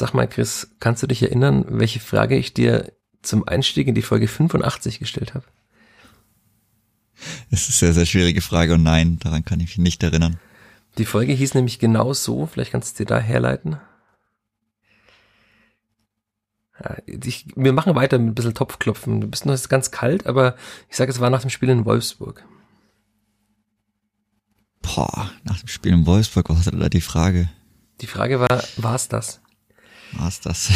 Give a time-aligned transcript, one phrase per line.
[0.00, 4.00] Sag mal, Chris, kannst du dich erinnern, welche Frage ich dir zum Einstieg in die
[4.00, 5.44] Folge 85 gestellt habe?
[7.50, 10.40] Es ist eine sehr, sehr schwierige Frage und nein, daran kann ich mich nicht erinnern.
[10.96, 13.76] Die Folge hieß nämlich genau so, vielleicht kannst du dir da herleiten.
[16.82, 19.20] Ja, ich, wir machen weiter mit ein bisschen Topfklopfen.
[19.20, 20.56] Du bist noch ganz kalt, aber
[20.88, 22.42] ich sage, es war nach dem Spiel in Wolfsburg.
[24.80, 27.50] Boah, nach dem Spiel in Wolfsburg, was hatte da die Frage?
[28.00, 29.42] Die Frage war, war es das?
[30.12, 30.70] War es das?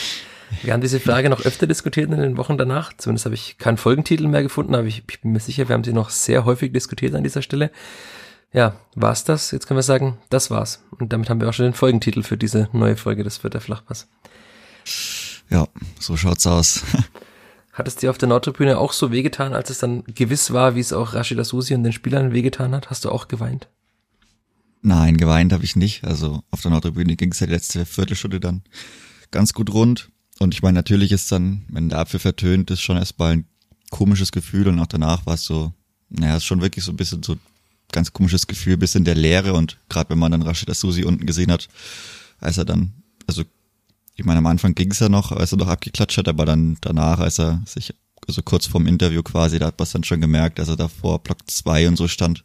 [0.62, 2.92] wir haben diese Frage noch öfter diskutiert in den Wochen danach.
[2.96, 5.84] Zumindest habe ich keinen Folgentitel mehr gefunden, aber ich, ich bin mir sicher, wir haben
[5.84, 7.70] sie noch sehr häufig diskutiert an dieser Stelle.
[8.52, 9.52] Ja, war's das?
[9.52, 10.82] Jetzt können wir sagen, das war's.
[10.98, 14.08] Und damit haben wir auch schon den Folgentitel für diese neue Folge des Vierter Flachpass.
[15.50, 15.68] Ja,
[15.98, 16.82] so schaut's aus.
[17.72, 20.80] Hat es dir auf der Nordtribüne auch so wehgetan, als es dann gewiss war, wie
[20.80, 22.90] es auch Rashida Susi und den Spielern wehgetan hat?
[22.90, 23.68] Hast du auch geweint?
[24.82, 26.04] Nein, geweint habe ich nicht.
[26.04, 28.62] Also auf der Nordtribüne ging es ja die letzte Viertelstunde dann
[29.30, 30.10] ganz gut rund.
[30.38, 33.44] Und ich meine, natürlich ist dann, wenn der Apfel vertönt, ist schon erstmal ein
[33.90, 35.72] komisches Gefühl und auch danach war es so,
[36.08, 37.36] naja, ist schon wirklich so ein bisschen so
[37.92, 41.52] ganz komisches Gefühl, bisschen der Leere und gerade wenn man dann Rashida Susi unten gesehen
[41.52, 41.68] hat,
[42.38, 42.92] als er dann,
[43.26, 43.42] also
[44.14, 46.78] ich meine, am Anfang ging es ja noch, als er noch abgeklatscht hat, aber dann
[46.80, 47.94] danach, als er sich,
[48.26, 50.88] also kurz vorm Interview quasi, da hat man es dann schon gemerkt, als er da
[50.88, 52.44] vor Block 2 und so stand.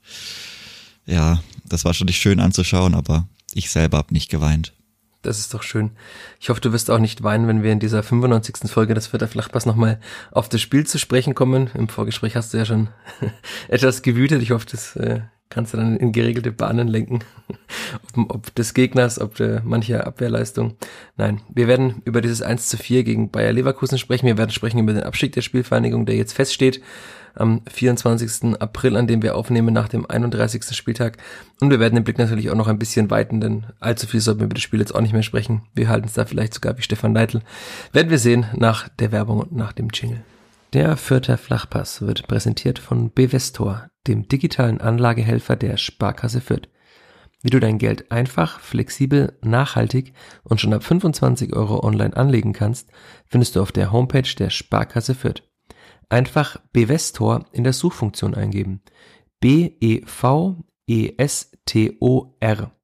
[1.05, 4.73] Ja, das war schon nicht schön anzuschauen, aber ich selber hab nicht geweint.
[5.21, 5.91] Das ist doch schön.
[6.39, 8.69] Ich hoffe, du wirst auch nicht weinen, wenn wir in dieser 95.
[8.69, 9.99] Folge des Vierter Flachpass nochmal
[10.31, 11.71] auf das Spiel zu sprechen kommen.
[11.73, 12.89] Im Vorgespräch hast du ja schon
[13.67, 14.43] etwas gewütet.
[14.43, 17.23] Ich hoffe, das äh, kannst du dann in geregelte Bahnen lenken,
[18.16, 20.75] ob, ob des Gegners, ob der mancher Abwehrleistung.
[21.17, 24.27] Nein, wir werden über dieses 1 zu 4 gegen Bayer Leverkusen sprechen.
[24.27, 26.81] Wir werden sprechen über den Abstieg der Spielvereinigung, der jetzt feststeht
[27.36, 28.59] am 24.
[28.59, 30.75] April, an dem wir aufnehmen nach dem 31.
[30.75, 31.17] Spieltag.
[31.61, 34.42] Und wir werden den Blick natürlich auch noch ein bisschen weiten, denn allzu viel sollten
[34.42, 35.64] wir über das Spiel jetzt auch nicht mehr sprechen.
[35.73, 37.42] Wir halten es da vielleicht sogar wie Stefan Leitl.
[37.92, 40.23] Werden wir sehen nach der Werbung und nach dem Jingle.
[40.73, 46.67] Der Fürther Flachpass wird präsentiert von Bevestor, dem digitalen Anlagehelfer der Sparkasse Fürth.
[47.42, 52.89] Wie du dein Geld einfach, flexibel, nachhaltig und schon ab 25 Euro online anlegen kannst,
[53.27, 55.43] findest du auf der Homepage der Sparkasse Fürth.
[56.10, 58.82] Einfach Bevestor in der Suchfunktion eingeben.
[59.39, 60.02] B-E-V-E-S-T-O-R.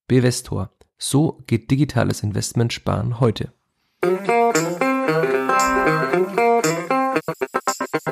[0.07, 0.71] Bevestor.
[0.97, 3.51] So geht digitales Investment sparen heute.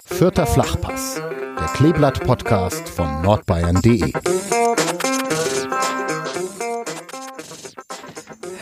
[0.06, 4.14] Vierter Flachpass, der Kleeblatt-Podcast von nordbayern.de.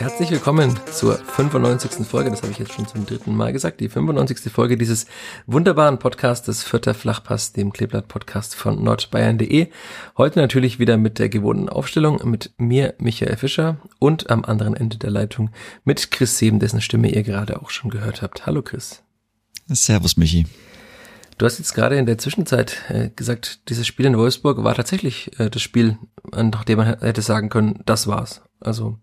[0.08, 2.06] Herzlich willkommen zur 95.
[2.06, 4.50] Folge, das habe ich jetzt schon zum dritten Mal gesagt, die 95.
[4.50, 5.04] Folge dieses
[5.46, 9.68] wunderbaren Podcastes Vierter Flachpass, dem Kleeblatt-Podcast von nordbayern.de.
[10.16, 14.96] Heute natürlich wieder mit der gewohnten Aufstellung mit mir, Michael Fischer und am anderen Ende
[14.96, 15.50] der Leitung
[15.84, 18.46] mit Chris Seben, dessen Stimme ihr gerade auch schon gehört habt.
[18.46, 19.02] Hallo Chris.
[19.66, 20.46] Servus Michi.
[21.36, 25.38] Du hast jetzt gerade in der Zwischenzeit äh, gesagt, dieses Spiel in Wolfsburg war tatsächlich
[25.38, 25.98] äh, das Spiel,
[26.32, 28.40] nach dem man hätte sagen können, das war's.
[28.60, 28.98] Also,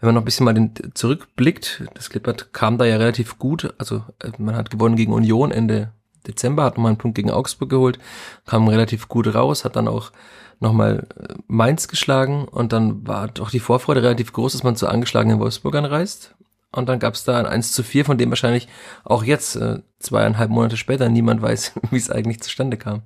[0.00, 3.74] wenn man noch ein bisschen mal den, zurückblickt, das Klippert kam da ja relativ gut.
[3.78, 5.92] Also, äh, man hat gewonnen gegen Union Ende
[6.26, 7.98] Dezember, hat nochmal einen Punkt gegen Augsburg geholt,
[8.46, 10.12] kam relativ gut raus, hat dann auch
[10.60, 14.88] nochmal äh, Mainz geschlagen und dann war doch die Vorfreude relativ groß, dass man zu
[14.88, 16.34] angeschlagenen Wolfsburg anreist.
[16.72, 18.68] Und dann gab es da ein 1 zu 4, von dem wahrscheinlich
[19.04, 23.02] auch jetzt, äh, zweieinhalb Monate später, niemand weiß, wie es eigentlich zustande kam.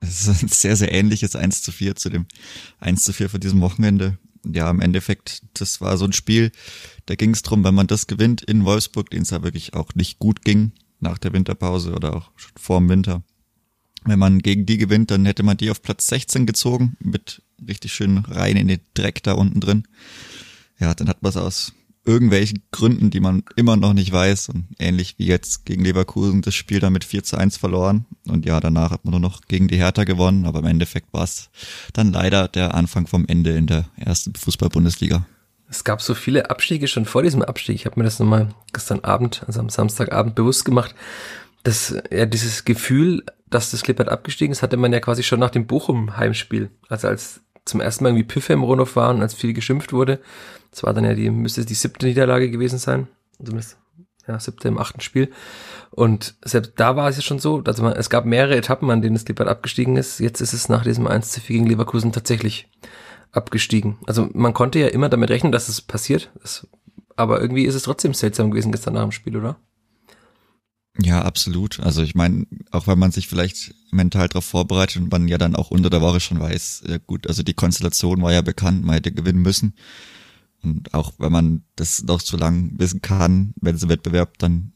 [0.00, 2.26] Es ist ein sehr, sehr ähnliches 1 zu 4 zu dem
[2.80, 4.18] 1 zu 4 von diesem Wochenende.
[4.52, 6.52] Ja, im Endeffekt, das war so ein Spiel,
[7.06, 9.94] da ging es drum, wenn man das gewinnt in Wolfsburg, den es ja wirklich auch
[9.94, 13.22] nicht gut ging nach der Winterpause oder auch schon vor dem Winter.
[14.04, 17.92] Wenn man gegen die gewinnt, dann hätte man die auf Platz 16 gezogen, mit richtig
[17.92, 19.84] schön rein in den Dreck da unten drin.
[20.78, 21.72] Ja, dann hat man es aus
[22.06, 24.48] irgendwelchen Gründen, die man immer noch nicht weiß.
[24.50, 28.06] Und ähnlich wie jetzt gegen Leverkusen das Spiel dann mit 4 zu 1 verloren.
[28.28, 31.24] Und ja, danach hat man nur noch gegen die Hertha gewonnen, aber im Endeffekt war
[31.24, 31.50] es
[31.92, 35.26] dann leider der Anfang vom Ende in der ersten Fußball-Bundesliga.
[35.68, 37.74] Es gab so viele Abstiege schon vor diesem Abstieg.
[37.74, 40.94] Ich habe mir das nochmal gestern Abend, also am Samstagabend bewusst gemacht,
[41.64, 45.50] dass ja dieses Gefühl, dass das Klippert abgestiegen ist, hatte man ja quasi schon nach
[45.50, 46.70] dem Bochum-Heimspiel.
[46.88, 50.20] Also als zum ersten Mal irgendwie Piffe im Rundhof waren, als viel geschimpft wurde,
[50.70, 53.08] das war dann ja die, müsste die siebte Niederlage gewesen sein.
[53.38, 53.76] Zumindest,
[54.26, 55.30] ja, siebte im achten Spiel.
[55.90, 59.02] Und selbst da war es ja schon so, also man, es gab mehrere Etappen, an
[59.02, 60.20] denen es Lippert abgestiegen ist.
[60.20, 62.68] Jetzt ist es nach diesem 1 zu 4 gegen Leverkusen tatsächlich
[63.32, 63.98] abgestiegen.
[64.06, 66.30] Also man konnte ja immer damit rechnen, dass es passiert.
[66.40, 66.66] Das,
[67.16, 69.56] aber irgendwie ist es trotzdem seltsam gewesen gestern nach dem Spiel, oder?
[71.02, 71.80] Ja, absolut.
[71.80, 75.54] Also ich meine, auch wenn man sich vielleicht mental darauf vorbereitet und man ja dann
[75.54, 78.94] auch unter der Woche schon weiß, ja gut, also die Konstellation war ja bekannt, man
[78.94, 79.74] hätte gewinnen müssen.
[80.62, 84.72] Und auch wenn man das noch zu lang wissen kann, wenn es im Wettbewerb dann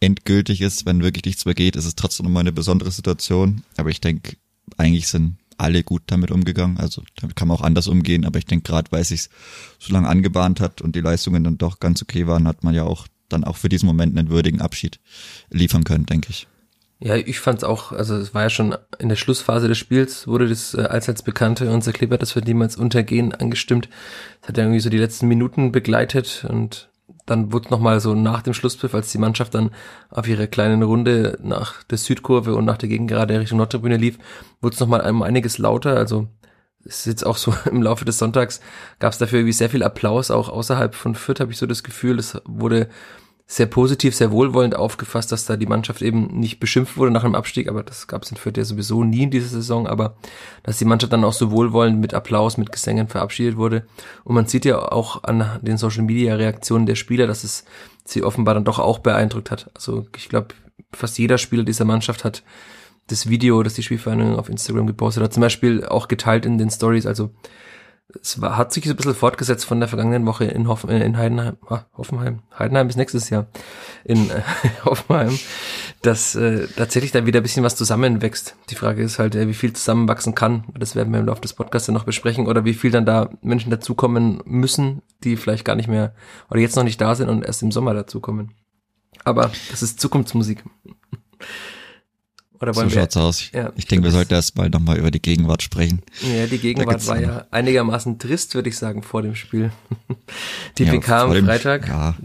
[0.00, 3.62] endgültig ist, wenn wirklich nichts mehr geht, ist es trotzdem nochmal eine besondere Situation.
[3.76, 4.36] Aber ich denke,
[4.76, 6.78] eigentlich sind alle gut damit umgegangen.
[6.78, 9.28] Also damit kann man auch anders umgehen, aber ich denke gerade, weil es sich
[9.78, 12.84] so lange angebahnt hat und die Leistungen dann doch ganz okay waren, hat man ja
[12.84, 15.00] auch dann auch für diesen Moment einen würdigen Abschied
[15.50, 16.46] liefern können, denke ich.
[17.02, 20.46] Ja, ich fand's auch, also es war ja schon in der Schlussphase des Spiels, wurde
[20.46, 23.88] das äh, allseits bekannte, unser Kleber, das wird niemals untergehen, angestimmt.
[24.42, 26.90] Das hat ja irgendwie so die letzten Minuten begleitet und
[27.24, 29.70] dann wurde nochmal so nach dem Schlusspfiff, als die Mannschaft dann
[30.10, 34.18] auf ihre kleinen Runde nach der Südkurve und nach der Gegengerade Richtung Nordtribüne lief,
[34.60, 35.96] wurde es nochmal einiges lauter.
[35.96, 36.28] Also
[36.84, 38.60] ist jetzt auch so im Laufe des Sonntags
[38.98, 41.82] gab es dafür irgendwie sehr viel Applaus, auch außerhalb von Fürth habe ich so das
[41.82, 42.88] Gefühl, es wurde
[43.50, 47.34] sehr positiv, sehr wohlwollend aufgefasst, dass da die Mannschaft eben nicht beschimpft wurde nach dem
[47.34, 50.14] Abstieg, aber das gab es in Fürth ja sowieso nie in dieser Saison, aber
[50.62, 53.84] dass die Mannschaft dann auch so wohlwollend mit Applaus, mit Gesängen verabschiedet wurde.
[54.22, 57.64] Und man sieht ja auch an den Social Media Reaktionen der Spieler, dass es
[58.04, 59.68] sie offenbar dann doch auch beeindruckt hat.
[59.74, 60.54] Also ich glaube,
[60.92, 62.44] fast jeder Spieler dieser Mannschaft hat
[63.10, 66.70] das Video, das die Spielvereinigung auf Instagram gepostet hat, zum Beispiel auch geteilt in den
[66.70, 67.30] Stories, also
[68.20, 71.04] es war, hat sich so ein bisschen fortgesetzt von der vergangenen Woche in, Hoff, äh,
[71.04, 73.46] in Heidenheim, ah, Hoffenheim, Heidenheim ist nächstes Jahr,
[74.04, 74.42] in äh,
[74.84, 75.38] Hoffenheim,
[76.02, 78.56] dass äh, tatsächlich da wieder ein bisschen was zusammenwächst.
[78.70, 81.52] Die Frage ist halt, äh, wie viel zusammenwachsen kann, das werden wir im Laufe des
[81.52, 85.76] Podcasts ja noch besprechen, oder wie viel dann da Menschen dazukommen müssen, die vielleicht gar
[85.76, 86.14] nicht mehr,
[86.50, 88.54] oder jetzt noch nicht da sind und erst im Sommer dazukommen.
[89.24, 90.64] Aber das ist Zukunftsmusik.
[92.60, 93.50] Oder wollen so wir, schaut's aus.
[93.52, 96.02] Ja, ich denke, wir sollten erst mal nochmal über die Gegenwart sprechen.
[96.20, 99.72] Ja, die Gegenwart war ja einigermaßen trist, würde ich sagen, vor dem Spiel.
[100.78, 102.16] Die ja, PK am Freitag ja.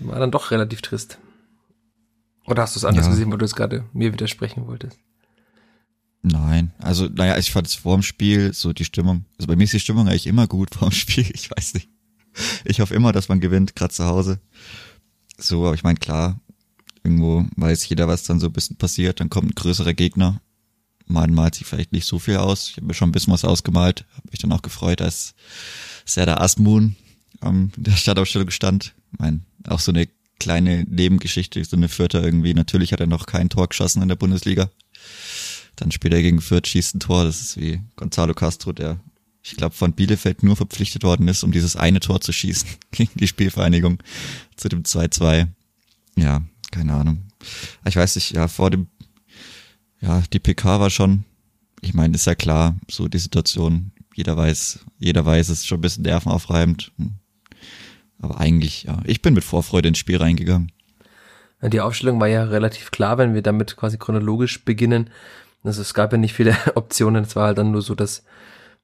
[0.00, 1.18] war dann doch relativ trist.
[2.46, 3.12] Oder hast du es anders ja.
[3.12, 4.98] gesehen, wo du es gerade mir widersprechen wolltest?
[6.22, 9.64] Nein, also naja, ich fand es vor dem Spiel so die Stimmung, also bei mir
[9.64, 11.88] ist die Stimmung eigentlich immer gut vor dem Spiel, ich weiß nicht.
[12.64, 14.40] Ich hoffe immer, dass man gewinnt, gerade zu Hause.
[15.36, 16.40] So, aber ich meine, klar,
[17.02, 19.20] Irgendwo weiß jeder, was dann so ein bisschen passiert.
[19.20, 20.40] Dann kommt ein größerer Gegner.
[21.06, 22.68] Man malt sich vielleicht nicht so viel aus.
[22.70, 24.04] Ich habe mir schon ein bisschen was ausgemalt.
[24.14, 25.34] Habe mich dann auch gefreut, als
[26.04, 26.96] Serdar Asmoon
[27.42, 28.94] ähm, in der Startaufstellung stand.
[29.12, 30.08] Ich mein, auch so eine
[30.38, 32.54] kleine Nebengeschichte, so eine Vierter irgendwie.
[32.54, 34.70] Natürlich hat er noch kein Tor geschossen in der Bundesliga.
[35.76, 37.24] Dann spielt er gegen Fürth, schießt ein Tor.
[37.24, 38.98] Das ist wie Gonzalo Castro, der,
[39.42, 43.12] ich glaube, von Bielefeld nur verpflichtet worden ist, um dieses eine Tor zu schießen gegen
[43.14, 44.02] die Spielvereinigung
[44.56, 45.48] zu dem 2-2.
[46.16, 47.22] Ja, keine Ahnung.
[47.84, 48.88] Ich weiß nicht, ja, vor dem,
[50.00, 51.24] ja, die PK war schon,
[51.80, 55.78] ich meine, ist ja klar, so die Situation, jeder weiß, jeder weiß, es ist schon
[55.78, 56.92] ein bisschen nervenaufreibend.
[58.20, 60.72] Aber eigentlich, ja, ich bin mit Vorfreude ins Spiel reingegangen.
[61.62, 65.10] Die Aufstellung war ja relativ klar, wenn wir damit quasi chronologisch beginnen.
[65.62, 68.24] Also es gab ja nicht viele Optionen, es war halt dann nur so, dass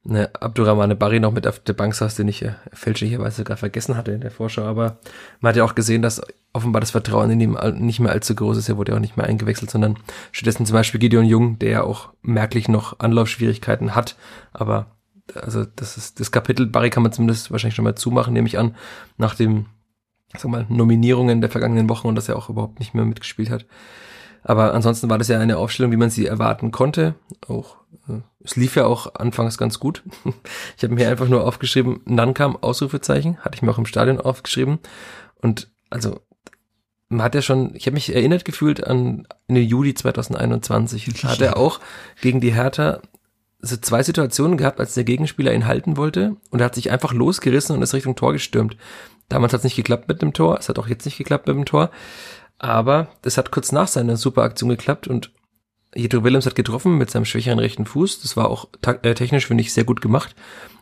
[0.06, 3.96] ne, Abdurrahmane Barry noch mit auf der Bank saß, den ich äh, fälschlicherweise gar vergessen
[3.96, 4.62] hatte in der Vorschau.
[4.62, 4.98] Aber
[5.40, 6.22] man hat ja auch gesehen, dass
[6.52, 8.68] offenbar das Vertrauen in ihm nicht mehr allzu groß ist.
[8.68, 9.98] Er wurde ja auch nicht mehr eingewechselt, sondern
[10.32, 14.16] stattdessen zum Beispiel Gideon Jung, der ja auch merklich noch Anlaufschwierigkeiten hat.
[14.52, 14.86] Aber
[15.34, 18.58] also das ist das Kapitel Barry kann man zumindest wahrscheinlich schon mal zumachen, nehme ich
[18.58, 18.74] an,
[19.18, 19.66] nach dem
[20.36, 23.66] sag mal, Nominierungen der vergangenen Wochen und dass er auch überhaupt nicht mehr mitgespielt hat.
[24.48, 27.16] Aber ansonsten war das ja eine Aufstellung, wie man sie erwarten konnte.
[27.48, 27.78] Auch
[28.08, 30.04] äh, es lief ja auch anfangs ganz gut.
[30.76, 34.78] Ich habe mir einfach nur aufgeschrieben, Nankam Ausrufezeichen, hatte ich mir auch im Stadion aufgeschrieben.
[35.42, 36.20] Und also
[37.08, 41.22] man hat ja schon, ich habe mich erinnert gefühlt an in Juli 2021.
[41.22, 41.80] Da hat er auch
[42.20, 43.00] gegen die Hertha
[43.58, 47.12] so zwei Situationen gehabt, als der Gegenspieler ihn halten wollte und er hat sich einfach
[47.12, 48.76] losgerissen und ist Richtung Tor gestürmt.
[49.28, 51.56] Damals hat es nicht geklappt mit dem Tor, es hat auch jetzt nicht geklappt mit
[51.56, 51.90] dem Tor.
[52.58, 55.30] Aber das hat kurz nach seiner Superaktion geklappt und
[55.96, 58.20] Jedro Willems hat getroffen mit seinem schwächeren rechten Fuß.
[58.20, 58.68] Das war auch
[59.02, 60.34] äh, technisch, finde ich, sehr gut gemacht.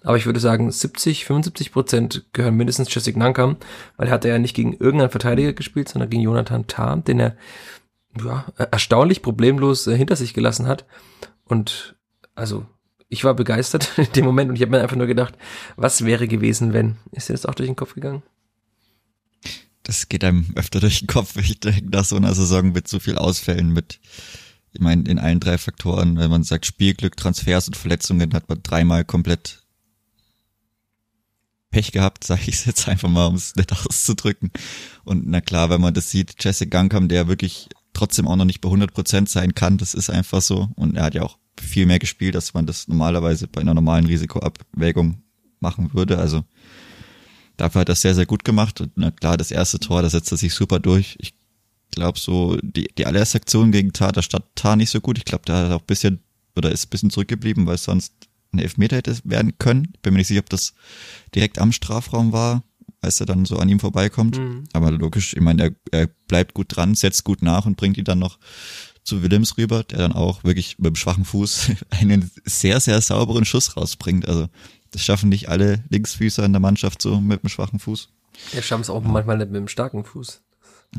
[0.02, 3.57] Aber ich würde sagen, 70, 75 Prozent gehören mindestens Jessic Nankam,
[3.97, 7.37] weil er hat ja nicht gegen irgendeinen Verteidiger gespielt, sondern gegen Jonathan Tah, den er
[8.21, 10.85] ja, erstaunlich problemlos äh, hinter sich gelassen hat.
[11.45, 11.95] Und
[12.35, 12.66] also,
[13.09, 15.35] ich war begeistert in dem Moment und ich habe mir einfach nur gedacht,
[15.76, 16.97] was wäre gewesen, wenn?
[17.12, 18.23] Ist dir das auch durch den Kopf gegangen?
[19.85, 21.37] Das geht einem öfter durch den Kopf.
[21.37, 24.00] Ich denke, nach so einer Saison mit so viel Ausfällen, mit,
[24.73, 28.62] ich meine, in allen drei Faktoren, wenn man sagt Spielglück, Transfers und Verletzungen, hat man
[28.62, 29.62] dreimal komplett
[31.71, 34.50] Pech gehabt, sage ich jetzt einfach mal, um es nicht auszudrücken.
[35.05, 38.61] Und na klar, wenn man das sieht, Jesse Gangam, der wirklich trotzdem auch noch nicht
[38.61, 40.71] bei 100 Prozent sein kann, das ist einfach so.
[40.76, 44.07] Und er hat ja auch viel mehr gespielt, als man das normalerweise bei einer normalen
[44.07, 45.23] Risikoabwägung
[45.61, 46.19] machen würde.
[46.19, 46.45] Also
[47.57, 48.81] Dafür hat er sehr, sehr gut gemacht.
[48.81, 51.17] Und na klar, das erste Tor, da setzt er sich super durch.
[51.21, 51.35] Ich
[51.91, 55.19] glaube so, die, die allererste Aktion gegen Tar, da stand Tar nicht so gut.
[55.19, 56.21] Ich glaube, da hat er auch ein bisschen,
[56.57, 58.13] oder ist ein bisschen zurückgeblieben, weil sonst
[58.53, 59.93] ein Elfmeter hätte werden können.
[60.03, 60.75] Bin mir nicht sicher, ob das
[61.35, 62.63] direkt am Strafraum war,
[63.01, 64.39] als er dann so an ihm vorbeikommt.
[64.39, 64.65] Mhm.
[64.73, 68.05] Aber logisch, ich meine, er, er bleibt gut dran, setzt gut nach und bringt ihn
[68.05, 68.39] dann noch
[69.05, 73.45] zu Willems rüber, der dann auch wirklich mit dem schwachen Fuß einen sehr, sehr sauberen
[73.45, 74.27] Schuss rausbringt.
[74.27, 74.49] Also
[74.95, 78.11] das schaffen nicht alle Linksfüßer in der Mannschaft so mit dem schwachen Fuß.
[78.53, 79.09] Ja, schaffen es auch ja.
[79.09, 80.41] manchmal nicht mit dem starken Fuß.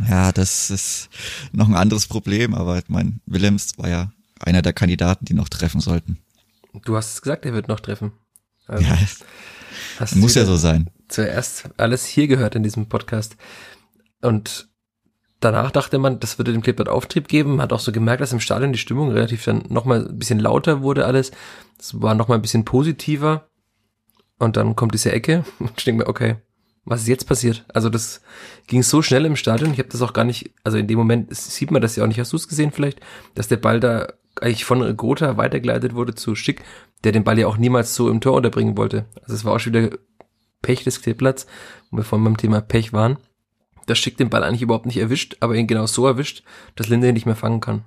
[0.10, 1.10] Ja, das ist
[1.54, 4.12] noch ein anderes Problem, aber ich meine, Willems war ja
[4.42, 6.20] einer der Kandidaten, die noch treffen sollten.
[6.84, 8.12] Du hast es gesagt, er wird noch treffen.
[8.68, 8.98] Also, ja,
[10.16, 10.90] muss ja so sein.
[11.08, 13.38] Zuerst alles hier gehört in diesem Podcast.
[14.22, 14.68] Und
[15.40, 18.42] danach dachte man, das würde dem Clipboard Auftrieb geben, hat auch so gemerkt, dass im
[18.42, 21.32] Stadion die Stimmung relativ dann nochmal ein bisschen lauter wurde alles.
[21.80, 23.48] Es war nochmal ein bisschen positiver.
[24.38, 26.36] Und dann kommt diese Ecke und ich denke mir, okay,
[26.86, 27.66] was ist jetzt passiert?
[27.74, 28.22] Also das
[28.68, 31.36] ging so schnell im Stadion, ich habe das auch gar nicht, also in dem Moment
[31.36, 33.02] sieht man das ja auch nicht, hast du es gesehen vielleicht,
[33.34, 36.64] dass der Ball da eigentlich von Gotha weitergeleitet wurde zu Schick,
[37.04, 39.06] der den Ball ja auch niemals so im Tor unterbringen wollte.
[39.22, 39.98] Also es war auch schon wieder
[40.62, 41.48] Pech des Kleeblatts,
[41.90, 43.18] wo wir vorhin beim Thema Pech waren.
[43.86, 46.44] Das Schick den Ball eigentlich überhaupt nicht erwischt, aber ihn genau so erwischt,
[46.76, 47.84] dass Linde ihn nicht mehr fangen kann.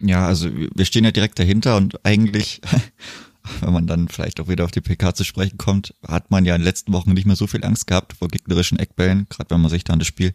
[0.00, 2.62] Ja, also wir stehen ja direkt dahinter und eigentlich
[3.60, 6.54] wenn man dann vielleicht auch wieder auf die PK zu sprechen kommt, hat man ja
[6.54, 9.60] in den letzten Wochen nicht mehr so viel Angst gehabt vor gegnerischen Eckbällen, gerade wenn
[9.60, 10.34] man sich da an das Spiel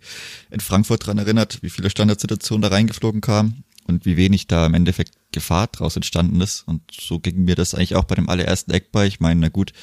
[0.49, 4.73] in Frankfurt dran erinnert, wie viele Standardsituationen da reingeflogen kamen und wie wenig da im
[4.73, 6.63] Endeffekt Gefahr draus entstanden ist.
[6.67, 9.05] Und so ging mir das eigentlich auch bei dem allerersten Eckball.
[9.07, 9.73] Ich meine, na gut,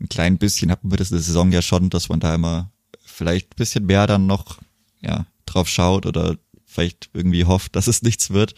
[0.00, 2.70] ein klein bisschen hatten wir das in der Saison ja schon, dass man da immer
[3.04, 4.58] vielleicht ein bisschen mehr dann noch
[5.00, 8.54] ja, drauf schaut oder vielleicht irgendwie hofft, dass es nichts wird.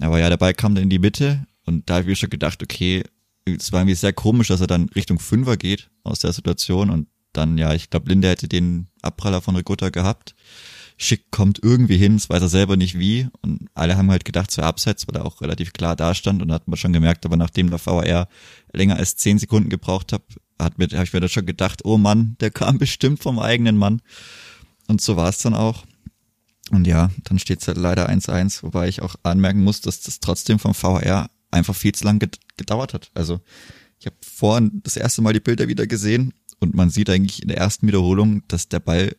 [0.00, 2.30] Aber ja, der Ball kam dann in die Mitte und da habe ich mir schon
[2.30, 3.04] gedacht, okay,
[3.46, 7.08] es war irgendwie sehr komisch, dass er dann Richtung Fünfer geht aus der Situation und
[7.32, 10.34] dann, ja, ich glaube, Linde hätte den Abpraller von Ricotta gehabt.
[10.96, 13.28] Schick kommt irgendwie hin, das weiß er selber nicht wie.
[13.42, 16.52] Und alle haben halt gedacht, es wäre abseits, weil er auch relativ klar dastand und
[16.52, 18.28] hat man schon gemerkt, aber nachdem der VR
[18.72, 20.22] länger als zehn Sekunden gebraucht hat,
[20.60, 23.76] hat mir, habe ich mir da schon gedacht, oh Mann, der kam bestimmt vom eigenen
[23.76, 24.00] Mann.
[24.86, 25.84] Und so war es dann auch.
[26.70, 30.20] Und ja, dann steht es halt leider 1-1, wobei ich auch anmerken muss, dass das
[30.20, 32.20] trotzdem vom VR einfach viel zu lang
[32.56, 33.10] gedauert hat.
[33.14, 33.40] Also
[33.98, 37.48] ich habe vorhin das erste Mal die Bilder wieder gesehen und man sieht eigentlich in
[37.48, 39.16] der ersten Wiederholung, dass der Ball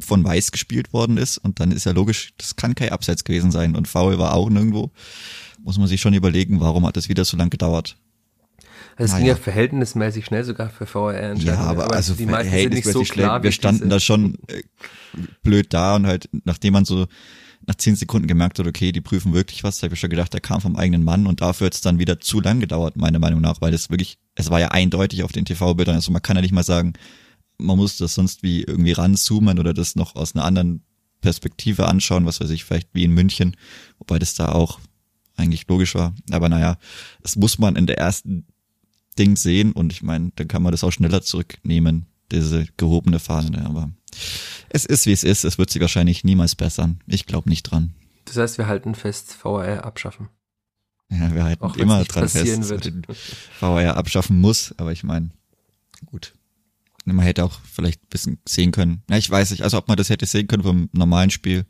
[0.00, 3.50] von Weiß gespielt worden ist und dann ist ja logisch, das kann kein Abseits gewesen
[3.50, 4.92] sein und Foul war auch nirgendwo.
[5.62, 7.96] Muss man sich schon überlegen, warum hat es wieder so lang gedauert.
[8.96, 9.18] Also es naja.
[9.18, 11.34] ging ja verhältnismäßig schnell sogar für VR.
[11.34, 13.42] Ja, aber, aber also die meisten sind nicht so klar.
[13.42, 14.62] Wir standen da schon äh,
[15.42, 17.06] blöd da und halt, nachdem man so
[17.66, 19.78] nach zehn Sekunden gemerkt hat, okay, die prüfen wirklich was.
[19.78, 21.98] Da habe ich schon gedacht, der kam vom eigenen Mann und dafür hat es dann
[21.98, 25.32] wieder zu lang gedauert, meiner Meinung nach, weil das wirklich, es war ja eindeutig auf
[25.32, 25.94] den TV-Bildern.
[25.94, 26.94] Also man kann ja nicht mal sagen,
[27.58, 30.82] man muss das sonst wie irgendwie ranzoomen oder das noch aus einer anderen
[31.20, 33.56] Perspektive anschauen, was weiß ich, vielleicht wie in München,
[33.98, 34.80] wobei das da auch
[35.36, 36.14] eigentlich logisch war.
[36.30, 36.78] Aber naja,
[37.22, 38.46] das muss man in der ersten
[39.18, 43.64] Ding sehen und ich meine, dann kann man das auch schneller zurücknehmen, diese gehobene Fahne.
[43.66, 43.90] Aber
[44.68, 45.44] es ist, wie es ist.
[45.44, 47.00] Es wird sich wahrscheinlich niemals bessern.
[47.06, 47.94] Ich glaube nicht dran.
[48.24, 50.28] Das heißt, wir halten fest, VR abschaffen.
[51.10, 52.92] Ja, wir halten Auch immer dran fest, wird.
[53.58, 54.74] VR abschaffen muss.
[54.78, 55.30] Aber ich meine,
[56.06, 56.32] gut.
[57.04, 59.02] Man hätte auch vielleicht ein bisschen sehen können.
[59.10, 61.66] Ja, ich weiß nicht, also ob man das hätte sehen können vom normalen Spiel.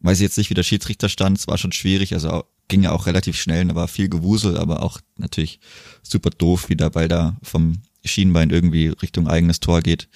[0.00, 1.38] Weiß ich jetzt nicht, wie der Schiedsrichter stand.
[1.38, 2.12] Es war schon schwierig.
[2.14, 3.64] Also ging ja auch relativ schnell.
[3.64, 5.58] Da war viel Gewusel, aber auch natürlich
[6.02, 10.08] super doof, wie der Ball da vom Schienbein irgendwie Richtung eigenes Tor geht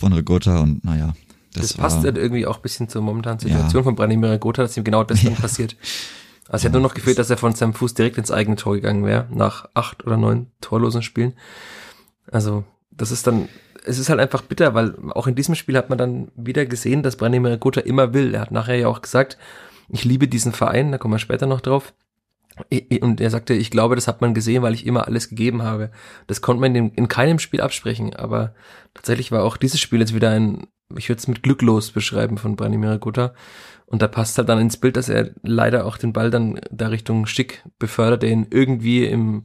[0.00, 1.12] von Rigotta und naja,
[1.52, 3.84] das, das passt halt irgendwie auch ein bisschen zur momentanen Situation ja.
[3.84, 5.40] von Branimir Gotha, dass ihm genau das dann ja.
[5.40, 5.76] passiert.
[6.48, 8.74] Also ja, hat nur noch gefehlt, dass er von seinem Fuß direkt ins eigene Tor
[8.74, 11.34] gegangen wäre, nach acht oder neun torlosen Spielen.
[12.30, 13.48] Also, das ist dann,
[13.84, 17.02] es ist halt einfach bitter, weil auch in diesem Spiel hat man dann wieder gesehen,
[17.02, 18.34] dass Branimir Gotha immer will.
[18.34, 19.38] Er hat nachher ja auch gesagt,
[19.88, 21.92] ich liebe diesen Verein, da kommen wir später noch drauf.
[23.00, 25.90] Und er sagte, ich glaube, das hat man gesehen, weil ich immer alles gegeben habe.
[26.26, 28.54] Das konnte man in, in keinem Spiel absprechen, aber
[28.92, 30.66] tatsächlich war auch dieses Spiel jetzt wieder ein
[30.96, 33.32] ich würde es mit glücklos beschreiben von Branimir Gutta.
[33.86, 36.88] Und da passt halt dann ins Bild, dass er leider auch den Ball dann da
[36.88, 39.42] Richtung Schick befördert, der ihn irgendwie im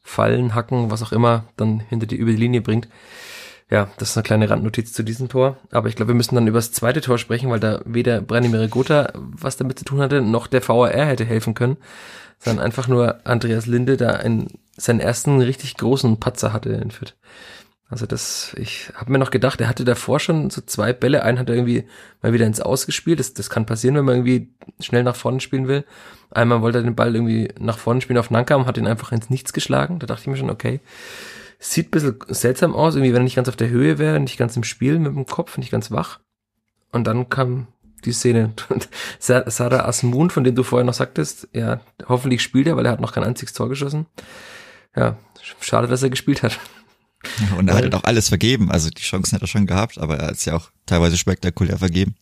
[0.00, 2.88] Fallen, Hacken, was auch immer, dann hinter die, über die Linie bringt.
[3.68, 5.58] Ja, das ist eine kleine Randnotiz zu diesem Tor.
[5.70, 8.66] Aber ich glaube, wir müssen dann über das zweite Tor sprechen, weil da weder Branimir
[8.68, 11.76] Gotha was damit zu tun hatte, noch der VAR hätte helfen können,
[12.40, 17.14] sondern einfach nur Andreas Linde da einen, seinen ersten richtig großen Patzer hatte in Fürth.
[17.90, 21.24] Also das, ich habe mir noch gedacht, er hatte davor schon so zwei Bälle.
[21.24, 21.88] Einen hat er irgendwie
[22.22, 23.18] mal wieder ins Ausgespielt.
[23.18, 25.84] Das, das kann passieren, wenn man irgendwie schnell nach vorne spielen will.
[26.30, 29.28] Einmal wollte er den Ball irgendwie nach vorne spielen auf Nankam, hat ihn einfach ins
[29.28, 29.98] Nichts geschlagen.
[29.98, 30.80] Da dachte ich mir schon, okay,
[31.58, 34.38] sieht ein bisschen seltsam aus, irgendwie wenn er nicht ganz auf der Höhe wäre, nicht
[34.38, 36.20] ganz im Spiel mit dem Kopf, nicht ganz wach.
[36.92, 37.66] Und dann kam
[38.00, 38.52] die Szene.
[39.18, 43.00] Sarah Asmun, von dem du vorher noch sagtest, ja, hoffentlich spielt er, weil er hat
[43.00, 44.06] noch kein einziges Tor geschossen
[44.96, 45.18] ja,
[45.60, 46.58] schade, dass er gespielt hat.
[47.40, 48.70] Ja, und er hat halt auch alles vergeben.
[48.70, 51.78] Also die Chancen hat er schon gehabt, aber er hat es ja auch teilweise spektakulär
[51.78, 52.14] vergeben.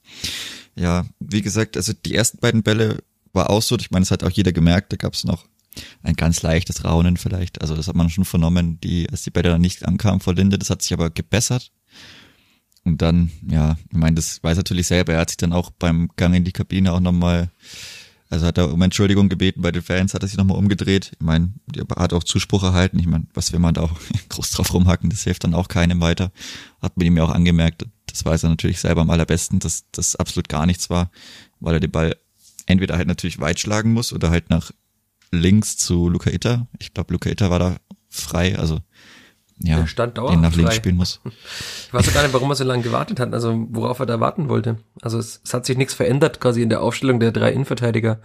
[0.75, 2.99] Ja, wie gesagt, also die ersten beiden Bälle
[3.33, 3.77] war auch so.
[3.77, 5.47] Ich meine, es hat auch jeder gemerkt, da gab es noch
[6.03, 7.61] ein ganz leichtes Raunen vielleicht.
[7.61, 10.59] Also das hat man schon vernommen, die, als die Bälle dann nicht ankamen vor Linde.
[10.59, 11.71] Das hat sich aber gebessert.
[12.89, 15.13] Und dann, ja, ich meine, das weiß natürlich selber.
[15.15, 17.51] Er hat sich dann auch beim Gang in die Kabine auch nochmal
[18.31, 21.13] also hat er um Entschuldigung gebeten bei den Fans, hat er sich nochmal umgedreht.
[21.19, 22.99] Ich meine, er hat auch Zuspruch erhalten.
[22.99, 23.93] Ich meine, was will man da auch
[24.29, 26.31] groß drauf rumhacken, das hilft dann auch keinem weiter.
[26.83, 30.17] Hat man ihm ja auch angemerkt, das weiß er natürlich selber am allerbesten, dass das
[30.17, 31.11] absolut gar nichts war,
[31.61, 32.17] weil er den Ball
[32.67, 34.73] entweder halt natürlich weit schlagen muss oder halt nach
[35.31, 36.67] links zu Luca Itter.
[36.79, 37.77] Ich glaube, Luca Itter war da
[38.11, 38.81] frei, also
[39.61, 41.21] ja, stand den nach links spielen muss.
[41.25, 44.21] Ich weiß auch gar nicht, warum er so lange gewartet hat, also worauf er da
[44.21, 44.79] warten wollte.
[45.03, 48.21] Also es, es hat sich nichts verändert quasi in der Aufstellung der drei Innenverteidiger.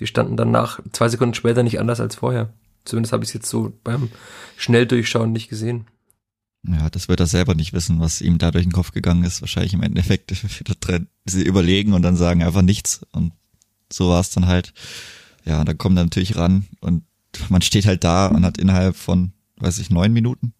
[0.00, 2.50] Die standen dann nach zwei Sekunden später nicht anders als vorher.
[2.84, 4.08] Zumindest habe ich es jetzt so beim
[4.56, 5.86] Schnelldurchschauen nicht gesehen.
[6.66, 9.42] Ja, das wird er selber nicht wissen, was ihm da durch den Kopf gegangen ist.
[9.42, 10.32] Wahrscheinlich im Endeffekt
[11.26, 13.02] sie überlegen und dann sagen einfach nichts.
[13.12, 13.32] Und
[13.92, 14.72] so war es dann halt.
[15.44, 17.04] Ja, da kommt er natürlich ran und
[17.48, 20.52] man steht halt da und hat innerhalb von, weiß ich, neun Minuten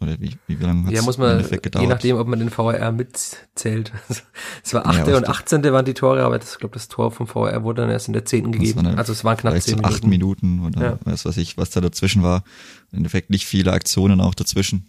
[0.00, 1.44] oder wie, wie lange hat Ja, muss man,
[1.80, 3.92] je nachdem, ob man den VRR mitzählt.
[4.64, 5.08] Es war 8.
[5.08, 5.62] Ja, und 18.
[5.64, 8.12] waren die Tore, aber das, ich glaube, das Tor vom VRR wurde dann erst in
[8.12, 8.52] der 10.
[8.52, 8.86] gegeben.
[8.86, 9.94] Also es waren knapp 10 Minuten.
[9.94, 10.98] 8 Minuten oder ja.
[11.04, 12.44] was weiß ich, was da dazwischen war.
[12.92, 14.86] Im Endeffekt nicht viele Aktionen auch dazwischen.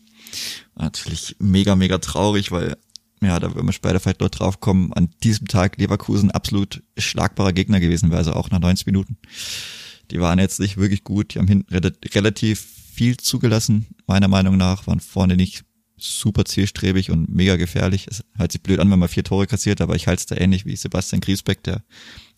[0.75, 2.77] Natürlich mega, mega traurig, weil,
[3.21, 7.53] ja, da würden wir später vielleicht noch drauf kommen, an diesem Tag Leverkusen absolut schlagbarer
[7.53, 9.17] Gegner gewesen wäre, also auch nach 90 Minuten.
[10.11, 11.73] Die waren jetzt nicht wirklich gut, die haben hinten
[12.13, 12.67] relativ
[12.99, 15.63] viel zugelassen, meiner Meinung nach, waren vorne nicht
[15.95, 18.07] super zielstrebig und mega gefährlich.
[18.09, 20.35] Es hört sich blöd an, wenn man vier Tore kassiert, aber ich halte es da
[20.35, 21.81] ähnlich wie Sebastian Griesbeck, der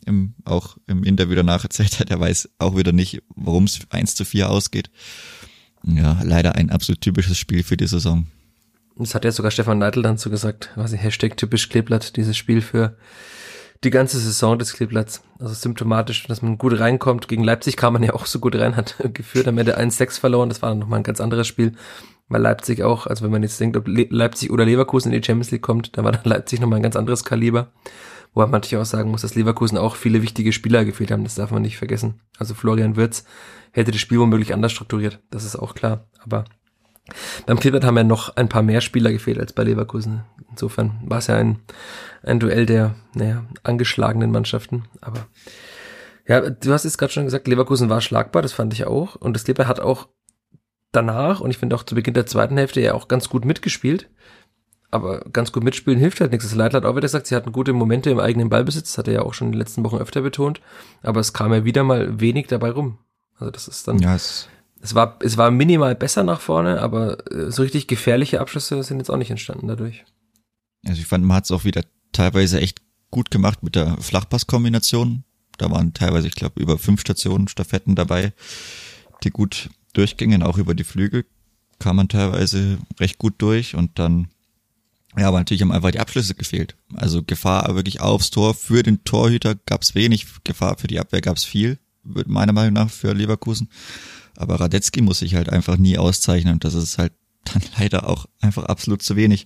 [0.06, 4.14] im, auch im Interview danach erzählt hat, er weiß auch wieder nicht, warum es eins
[4.14, 4.92] zu vier ausgeht.
[5.84, 8.28] Ja, leider ein absolut typisches Spiel für die Saison.
[8.98, 12.62] Das hat ja sogar Stefan Neidl dann so gesagt, quasi Hashtag typisch Kleeblatt, dieses Spiel
[12.62, 12.98] für
[13.84, 15.24] die ganze Saison des Kleeblatts.
[15.40, 17.28] Also symptomatisch, dass man gut reinkommt.
[17.28, 20.50] Gegen Leipzig kam man ja auch so gut rein, hat geführt, am Ende 1-6 verloren.
[20.50, 21.74] Das war dann nochmal ein ganz anderes Spiel.
[22.30, 25.52] Weil Leipzig auch, also wenn man jetzt denkt, ob Leipzig oder Leverkusen in die Champions
[25.52, 27.72] League kommt, dann war dann Leipzig nochmal ein ganz anderes Kaliber.
[28.34, 31.26] Wobei man natürlich auch sagen muss, dass Leverkusen auch viele wichtige Spieler gefehlt haben.
[31.26, 32.22] Das darf man nicht vergessen.
[32.38, 33.26] Also Florian Wirtz
[33.72, 35.20] hätte das Spiel womöglich anders strukturiert.
[35.30, 36.08] Das ist auch klar.
[36.24, 36.46] Aber
[37.46, 40.24] beim Kleeblatt haben ja noch ein paar mehr Spieler gefehlt als bei Leverkusen.
[40.50, 41.60] Insofern war es ja ein,
[42.24, 44.86] ein Duell der, naja, angeschlagenen Mannschaften.
[45.00, 45.28] Aber
[46.28, 49.16] ja, du hast jetzt gerade schon gesagt, Leverkusen war schlagbar, das fand ich auch.
[49.16, 50.08] Und das Kleber hat auch
[50.92, 54.10] danach, und ich finde auch zu Beginn der zweiten Hälfte ja auch ganz gut mitgespielt.
[54.94, 56.46] Aber ganz gut mitspielen hilft halt nichts.
[56.46, 59.08] Das Leitl hat auch wieder gesagt, sie hatten gute Momente im eigenen Ballbesitz, das hat
[59.08, 60.60] er ja auch schon in den letzten Wochen öfter betont.
[61.02, 62.98] Aber es kam ja wieder mal wenig dabei rum.
[63.38, 64.00] Also das ist dann.
[64.00, 64.50] Ja, es,
[64.82, 69.00] es war, es war minimal besser nach vorne, aber äh, so richtig gefährliche Abschlüsse sind
[69.00, 70.04] jetzt auch nicht entstanden dadurch.
[70.86, 75.24] Also ich fand, man hat es auch wieder teilweise echt gut gemacht mit der Flachpasskombination.
[75.58, 78.34] Da waren teilweise, ich glaube, über fünf Stationen Staffetten dabei,
[79.24, 81.26] die gut durchgingen, auch über die Flügel
[81.82, 84.30] kam man teilweise recht gut durch und dann,
[85.18, 86.76] ja, aber natürlich haben einfach die Abschlüsse gefehlt.
[86.96, 88.54] Also Gefahr wirklich aufs Tor.
[88.54, 92.74] Für den Torhüter gab es wenig, Gefahr für die Abwehr gab es viel, meiner Meinung
[92.74, 93.70] nach, für Leverkusen.
[94.36, 97.14] Aber Radetzky muss sich halt einfach nie auszeichnen und das ist halt
[97.46, 99.46] dann leider auch einfach absolut zu wenig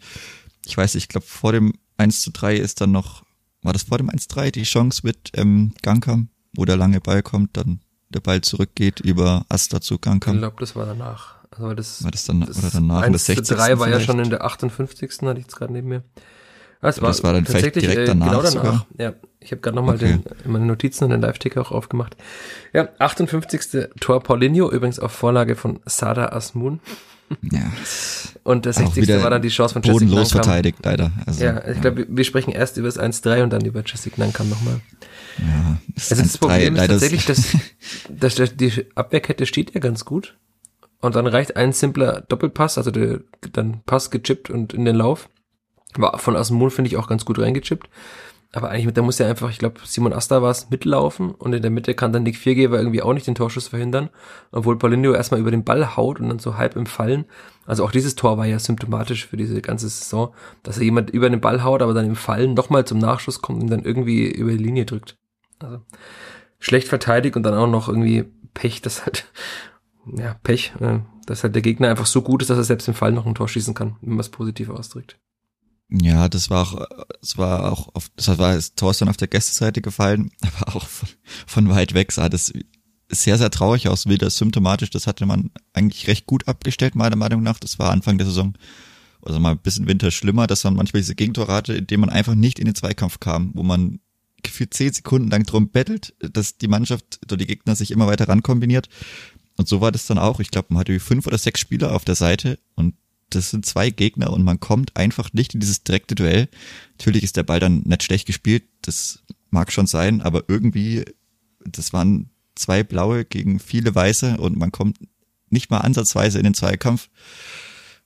[0.66, 3.24] ich weiß, ich glaube, vor dem 1 zu 3 ist dann noch,
[3.62, 7.02] war das vor dem 1 zu 3 die Chance mit ähm, Gankam, wo der lange
[7.02, 10.36] Ball kommt, dann der Ball zurückgeht über Asta zu Gankam.
[10.36, 11.36] Ich glaube, das war danach.
[11.52, 13.46] Also das, war das dann das oder danach 1 in der 60.
[13.46, 15.22] Zu 3 war ja schon in der 58.
[15.22, 16.04] hatte ich jetzt gerade neben mir.
[16.86, 18.28] Das war, das war dann vielleicht direkt äh, danach.
[18.28, 18.52] Genau danach.
[18.52, 18.88] Sogar?
[18.98, 20.20] Ja, ich habe gerade nochmal okay.
[20.46, 22.16] meine Notizen und den Live-Ticker auch aufgemacht.
[22.74, 23.90] Ja, 58.
[24.00, 26.80] Tor Paulinho, übrigens auf Vorlage von Sada Asmun.
[27.42, 27.72] Ja.
[28.44, 29.08] Und das 60.
[29.24, 31.12] war dann die Chance von Jessica Bodenlos verteidigt, leider.
[31.26, 34.50] Also, ja, ich glaube, wir sprechen erst über das 1-3 und dann über Jessica Nankam
[34.50, 34.80] nochmal.
[35.40, 37.58] Ja, das, also das Problem ist tatsächlich, dass,
[38.10, 40.36] dass die Abwehrkette steht ja ganz gut.
[41.02, 43.20] Und dann reicht ein simpler Doppelpass, also der,
[43.52, 45.30] dann Pass gechippt und in den Lauf.
[45.98, 47.90] War von Asmul, finde ich, auch ganz gut reingechippt.
[48.56, 51.62] Aber eigentlich, da muss ja einfach, ich glaube, Simon Asta war es, mitlaufen und in
[51.62, 54.10] der Mitte kann dann Nick Viergeber irgendwie auch nicht den Torschuss verhindern,
[54.54, 57.26] obwohl Paulinho erstmal über den Ball haut und dann so halb im Fallen.
[57.66, 61.30] Also auch dieses Tor war ja symptomatisch für diese ganze Saison, dass er jemand über
[61.30, 64.52] den Ball haut, aber dann im Fallen nochmal zum Nachschuss kommt und dann irgendwie über
[64.52, 65.18] die Linie drückt.
[65.60, 65.82] Also
[66.60, 69.26] schlecht verteidigt und dann auch noch irgendwie Pech, das halt,
[70.16, 72.94] ja, Pech, äh, dass halt der Gegner einfach so gut ist, dass er selbst im
[72.94, 75.18] Fall noch ein Tor schießen kann, wenn man es positiv ausdrückt.
[75.90, 76.88] Ja, das war auch,
[77.22, 80.76] das war auch, auf, das war das Tor ist dann auf der Gästeseite gefallen, aber
[80.76, 81.10] auch von,
[81.46, 82.52] von weit weg sah das
[83.10, 84.90] sehr, sehr traurig aus, wieder symptomatisch.
[84.90, 87.60] Das hatte man eigentlich recht gut abgestellt, meiner Meinung nach.
[87.60, 88.58] Das war Anfang der Saison,
[89.22, 92.10] also mal ein bisschen Winter schlimmer, dass man manchmal diese Gegentor hatte, in dem man
[92.10, 94.00] einfach nicht in den Zweikampf kam, wo man
[94.42, 98.28] gefühlt zehn Sekunden lang drum bettelt, dass die Mannschaft oder die Gegner sich immer weiter
[98.28, 98.90] rankombiniert.
[99.58, 100.40] Und so war das dann auch.
[100.40, 102.96] Ich glaube, man hatte fünf oder sechs Spieler auf der Seite und
[103.36, 106.50] das sind zwei Gegner und man kommt einfach nicht in dieses direkte Duell.
[106.98, 111.06] Natürlich ist der Ball dann nicht schlecht gespielt, das mag schon sein, aber irgendwie,
[111.64, 114.98] das waren zwei blaue gegen viele weiße und man kommt
[115.50, 117.10] nicht mal ansatzweise in den Zweikampf.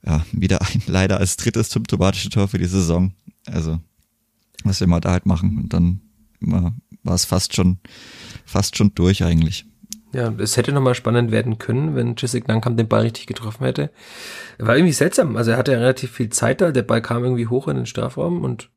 [0.05, 3.13] Ja, wieder ein leider als drittes symptomatische Tor für die Saison.
[3.45, 3.79] Also,
[4.63, 6.01] was wir mal da halt machen und dann
[7.03, 7.79] war es fast schon,
[8.45, 9.65] fast schon durch eigentlich.
[10.11, 13.91] Ja, es hätte nochmal spannend werden können, wenn Jessic Nankam den Ball richtig getroffen hätte.
[14.57, 15.37] War irgendwie seltsam.
[15.37, 16.71] Also er hatte ja relativ viel Zeit da.
[16.71, 18.69] Der Ball kam irgendwie hoch in den Strafraum und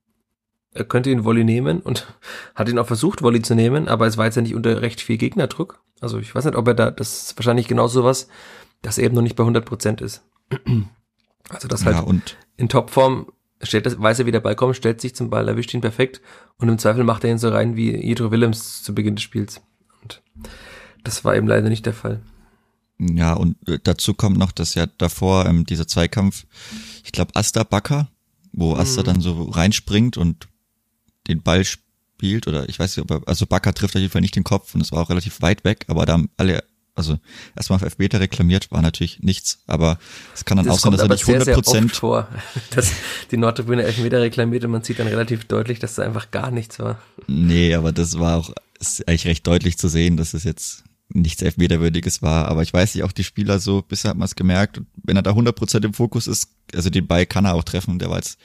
[0.75, 2.07] er könnte ihn Volley nehmen und
[2.55, 5.01] hat ihn auch versucht, Volley zu nehmen, aber es war jetzt ja nicht unter recht
[5.01, 5.83] viel Gegnerdruck.
[6.01, 8.29] Also ich weiß nicht, ob er da, das ist wahrscheinlich genau sowas,
[8.83, 10.25] dass er eben noch nicht bei 100 Prozent ist.
[11.49, 13.27] Also das halt ja, und in Topform
[13.61, 16.23] stellt das, weiß er, wie der Ball kommt, stellt sich zum Ball, erwischt ihn perfekt
[16.57, 19.61] und im Zweifel macht er ihn so rein wie Jedro Willems zu Beginn des Spiels.
[20.03, 20.23] Und
[21.05, 22.21] das war eben leider nicht der Fall.
[22.99, 26.47] Ja, und äh, dazu kommt noch, dass ja davor ähm, dieser Zweikampf,
[27.05, 28.09] ich glaube, Asta Bakker,
[28.53, 29.07] wo Asta mhm.
[29.07, 30.49] dann so reinspringt und
[31.29, 34.21] den Ball spielt, oder ich weiß nicht, ob er, also Bakker trifft auf jeden Fall
[34.21, 36.63] nicht den Kopf und es war auch relativ weit weg, aber da haben alle,
[36.95, 37.19] also
[37.57, 39.99] erstmal auf Elfmeter reklamiert, war natürlich nichts, aber
[40.35, 42.29] es kann dann das auch sein, dass er nicht 100 Prozent vor,
[42.71, 42.93] dass
[43.31, 46.79] die Nordtribüne Elfmeter reklamiert und man sieht dann relativ deutlich, dass da einfach gar nichts
[46.79, 47.01] war.
[47.27, 50.85] Nee, aber das war auch, ist eigentlich recht deutlich zu sehen, dass es jetzt
[51.15, 52.49] nichts Elfmeterwürdiges war.
[52.49, 54.81] Aber ich weiß nicht, auch die Spieler so, bisher hat man es gemerkt.
[55.03, 57.99] wenn er da 100% im Fokus ist, also den Ball kann er auch treffen.
[57.99, 58.39] Der war jetzt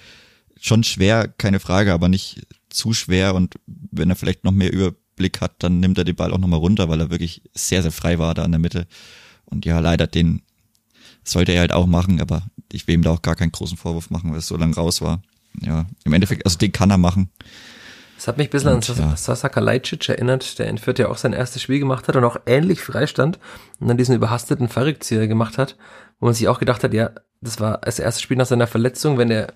[0.59, 3.35] schon schwer, keine Frage, aber nicht zu schwer.
[3.35, 6.59] Und wenn er vielleicht noch mehr Überblick hat, dann nimmt er den Ball auch nochmal
[6.59, 8.87] runter, weil er wirklich sehr, sehr frei war da in der Mitte.
[9.45, 10.41] Und ja, leider den
[11.23, 14.09] sollte er halt auch machen, aber ich will ihm da auch gar keinen großen Vorwurf
[14.09, 15.21] machen, weil es so lang raus war.
[15.61, 17.29] Ja, im Endeffekt, also den kann er machen.
[18.17, 19.15] Das hat mich ein bisschen und, an ja.
[19.15, 22.37] Sasaka Lajcic erinnert, der in Fürth ja auch sein erstes Spiel gemacht hat und auch
[22.47, 23.39] ähnlich freistand
[23.79, 25.77] und dann diesen überhasteten Verrückzieher gemacht hat,
[26.19, 29.19] wo man sich auch gedacht hat, ja, das war das erste Spiel nach seiner Verletzung,
[29.19, 29.53] wenn er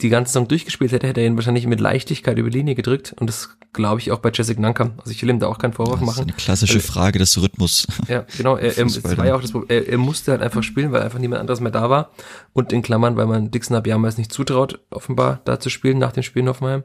[0.00, 3.14] die ganze Saison durchgespielt hätte, hätte er ihn wahrscheinlich mit Leichtigkeit über die Linie gedrückt
[3.18, 4.92] und das glaube ich auch bei Jessic Nankam.
[4.98, 6.06] Also ich will ihm da auch keinen Vorwurf machen.
[6.06, 7.86] Das ist eine klassische Frage des Rhythmus.
[8.08, 8.56] Ja, genau.
[8.56, 9.68] Er, er, war ja auch das Problem.
[9.70, 12.12] Er, er, musste halt einfach spielen, weil einfach niemand anderes mehr da war
[12.52, 16.12] und in Klammern, weil man Dixon Abiyama es nicht zutraut, offenbar da zu spielen nach
[16.12, 16.84] dem Spiel in Hoffenheim.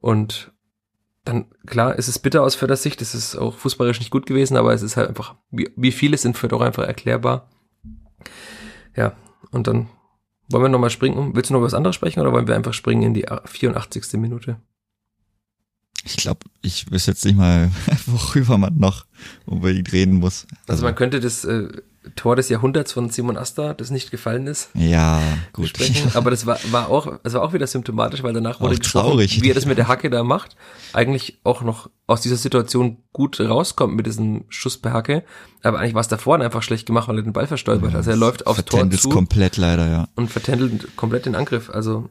[0.00, 0.52] Und
[1.24, 4.56] dann, klar, es ist bitter aus Förders Sicht, es ist auch fußballisch nicht gut gewesen,
[4.56, 7.50] aber es ist halt einfach, wie, wie vieles in Fürth auch einfach erklärbar.
[8.96, 9.16] Ja,
[9.50, 9.88] und dann
[10.48, 11.34] wollen wir nochmal springen.
[11.34, 14.14] Willst du noch was anderes sprechen oder wollen wir einfach springen in die 84.
[14.14, 14.60] Minute?
[16.04, 17.70] Ich glaube, ich wüsste jetzt nicht mal,
[18.06, 19.04] worüber man noch
[19.44, 20.46] unbedingt reden muss.
[20.62, 21.68] Also, also man könnte das äh,
[22.14, 24.70] Tor des Jahrhunderts von Simon Asta, das nicht gefallen ist.
[24.74, 25.20] Ja,
[25.52, 25.68] gut.
[25.68, 26.10] Sprechen.
[26.14, 29.42] Aber das war, war auch, das war auch wieder symptomatisch, weil danach wurde traurig.
[29.42, 30.56] wie er das mit der Hacke da macht,
[30.92, 35.24] eigentlich auch noch aus dieser Situation gut rauskommt mit diesem Schuss per Hacke.
[35.62, 37.94] Aber eigentlich war es davor einfach schlecht gemacht, weil er den Ball verstolpert.
[37.94, 39.08] Also er läuft aufs Tor zu.
[39.08, 40.08] komplett leider, ja.
[40.14, 41.70] Und vertändelt komplett den Angriff.
[41.70, 42.08] Also,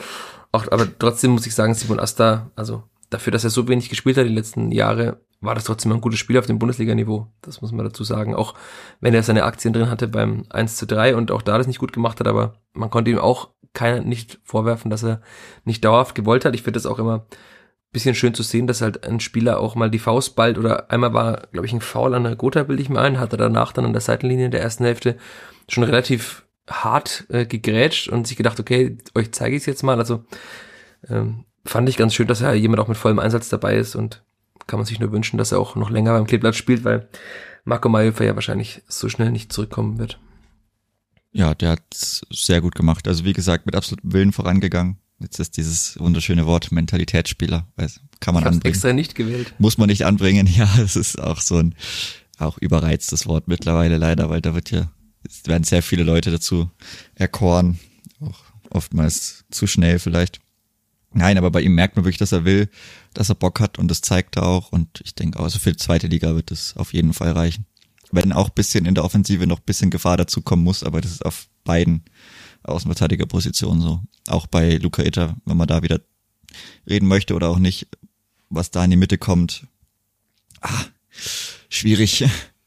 [0.52, 4.16] auch, aber trotzdem muss ich sagen, Simon Asta, also dafür, dass er so wenig gespielt
[4.16, 7.28] hat die letzten Jahre, war das trotzdem ein gutes Spiel auf dem Bundesliga-Niveau.
[7.42, 8.34] Das muss man dazu sagen.
[8.34, 8.54] Auch
[9.00, 11.78] wenn er seine Aktien drin hatte beim 1 zu 3 und auch da das nicht
[11.78, 15.20] gut gemacht hat, aber man konnte ihm auch keiner nicht vorwerfen, dass er
[15.64, 16.54] nicht dauerhaft gewollt hat.
[16.54, 17.26] Ich finde das auch immer
[17.92, 21.14] bisschen schön zu sehen, dass halt ein Spieler auch mal die Faust ballt oder einmal
[21.14, 23.72] war, glaube ich, ein Foul an der Gotha, bilde ich mir ein, hat er danach
[23.72, 25.16] dann an der Seitenlinie in der ersten Hälfte
[25.68, 29.98] schon relativ hart äh, gegrätscht und sich gedacht, okay, euch zeige ich es jetzt mal.
[29.98, 30.24] Also
[31.08, 34.22] ähm, fand ich ganz schön, dass ja jemand auch mit vollem Einsatz dabei ist und
[34.68, 37.08] kann man sich nur wünschen, dass er auch noch länger beim Kleeblatt spielt, weil
[37.64, 40.20] Marco Mayhofer ja wahrscheinlich so schnell nicht zurückkommen wird.
[41.32, 41.82] Ja, der hat
[42.30, 43.08] sehr gut gemacht.
[43.08, 44.98] Also wie gesagt, mit absolutem Willen vorangegangen.
[45.18, 48.72] Jetzt ist dieses wunderschöne Wort Mentalitätsspieler, also kann man ich anbringen.
[48.72, 49.52] extra nicht gewählt.
[49.58, 50.46] Muss man nicht anbringen.
[50.56, 51.74] Ja, es ist auch so ein
[52.38, 54.92] auch überreiztes Wort mittlerweile leider, weil da wird ja
[55.24, 56.70] es werden sehr viele Leute dazu
[57.14, 57.78] erkoren,
[58.20, 58.38] auch
[58.70, 60.40] oftmals zu schnell vielleicht.
[61.12, 62.68] Nein, aber bei ihm merkt man wirklich, dass er will,
[63.14, 64.72] dass er Bock hat und das zeigt er auch.
[64.72, 67.66] Und ich denke, also für die zweite Liga wird es auf jeden Fall reichen.
[68.10, 71.24] Wenn auch bisschen in der Offensive noch bisschen Gefahr dazu kommen muss, aber das ist
[71.24, 72.04] auf beiden
[72.62, 74.02] Außenverteidigerpositionen so.
[74.28, 76.00] Auch bei Luca Itter, wenn man da wieder
[76.88, 77.88] reden möchte oder auch nicht,
[78.50, 79.66] was da in die Mitte kommt.
[80.60, 80.84] Ah,
[81.68, 82.24] schwierig.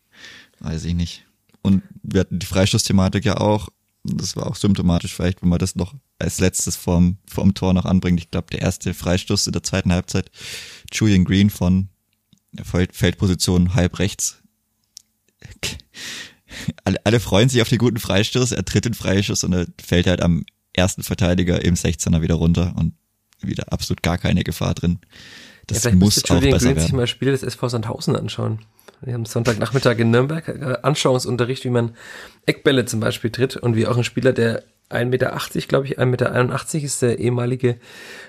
[0.60, 1.25] Weiß ich nicht.
[1.62, 3.69] Und wir hatten die Freistoßthematik ja auch.
[4.04, 7.86] Das war auch symptomatisch vielleicht, wenn man das noch als letztes vorm, vorm Tor noch
[7.86, 8.19] anbringt.
[8.19, 10.31] Ich glaube, der erste Freistoß in der zweiten Halbzeit,
[10.91, 11.89] Julian Green von
[12.63, 14.41] Feldposition halb rechts.
[16.84, 20.05] Alle, alle freuen sich auf die guten Freistoß, er tritt den Freischuss und er fällt
[20.05, 22.93] halt am ersten Verteidiger im 16er wieder runter und
[23.39, 24.99] wieder absolut gar keine Gefahr drin.
[25.67, 26.79] Das ja, muss auch besser werden.
[26.79, 28.60] sich mal Spiele des SV Sandhausen anschauen.
[29.01, 31.95] Wir haben Sonntagnachmittag in Nürnberg äh, Anschauungsunterricht, wie man
[32.45, 36.06] Eckbälle zum Beispiel tritt und wie auch ein Spieler, der 1,80 Meter, glaube ich, 1,81
[36.06, 37.77] Meter ist der ehemalige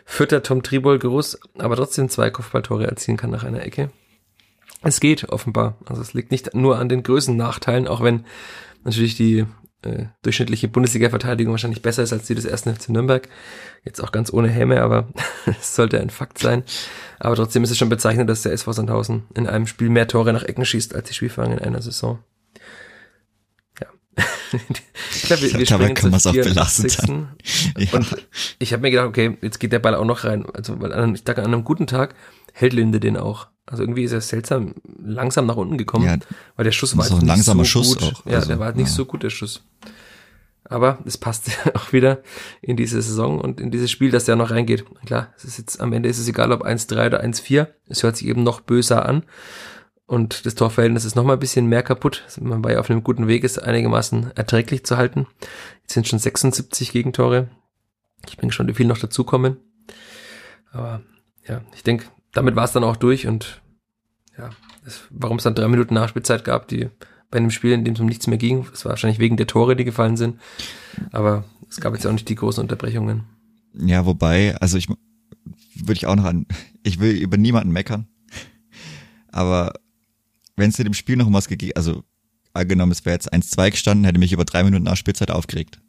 [0.04, 3.90] Vierter Tom Tribol groß, aber trotzdem zwei Kopfballtore erzielen kann nach einer Ecke.
[4.82, 5.76] Es geht offenbar.
[5.86, 8.24] Also es liegt nicht nur an den Größennachteilen, auch wenn
[8.84, 9.46] natürlich die
[9.82, 13.28] äh, durchschnittliche Bundesliga-Verteidigung wahrscheinlich besser ist als die des ersten FC Nürnberg.
[13.84, 15.08] Jetzt auch ganz ohne Häme, aber
[15.46, 16.64] es sollte ein Fakt sein.
[17.18, 20.32] Aber trotzdem ist es schon bezeichnend, dass der SV Sandhausen in einem Spiel mehr Tore
[20.32, 22.18] nach Ecken schießt als die Spielfang in einer Saison.
[25.14, 26.90] Ich glaube, wir, wir Dabei kann man es auch belassen.
[27.00, 27.28] Dann.
[27.78, 27.92] Ja.
[27.92, 28.26] Und
[28.58, 30.44] ich habe mir gedacht, okay, jetzt geht der Ball auch noch rein.
[30.52, 32.14] Also, weil an, ich dachte, an einem guten Tag
[32.52, 33.48] hält Linde den auch.
[33.64, 36.16] Also irgendwie ist er seltsam langsam nach unten gekommen, ja,
[36.56, 38.02] weil der Schuss war so ein langsamer so Schuss gut.
[38.02, 38.26] Auch.
[38.26, 38.94] Ja, also, der war halt nicht ja.
[38.94, 39.62] so gut, der Schuss.
[40.64, 42.22] Aber es passt auch wieder
[42.60, 44.84] in diese Saison und in dieses Spiel, dass der noch reingeht.
[45.06, 47.68] Klar, es ist jetzt am Ende ist es egal, ob 1-3 oder 1-4.
[47.86, 49.24] Es hört sich eben noch böser an.
[50.12, 52.22] Und das Torverhältnis ist noch mal ein bisschen mehr kaputt.
[52.38, 55.26] Man war ja auf einem guten Weg, es einigermaßen erträglich zu halten.
[55.80, 57.48] Jetzt sind schon 76 Gegentore.
[58.28, 59.56] Ich bin gespannt, wie viel noch dazukommen.
[60.70, 61.00] Aber
[61.48, 63.62] ja, ich denke, damit war es dann auch durch und
[64.36, 64.50] ja,
[65.08, 66.90] warum es dann drei Minuten Nachspielzeit gab, die
[67.30, 69.46] bei einem Spiel, in dem es um nichts mehr ging, es war wahrscheinlich wegen der
[69.46, 70.38] Tore, die gefallen sind,
[71.12, 73.24] aber es gab jetzt auch nicht die großen Unterbrechungen.
[73.72, 76.44] Ja, wobei, also ich würde ich auch noch an,
[76.82, 78.08] ich will über niemanden meckern,
[79.28, 79.72] aber
[80.56, 82.04] wenn es in dem Spiel noch um was gegeben, also
[82.52, 85.80] angenommen, es wäre jetzt 1-2 gestanden, hätte mich über drei Minuten nach Spielzeit aufgeregt.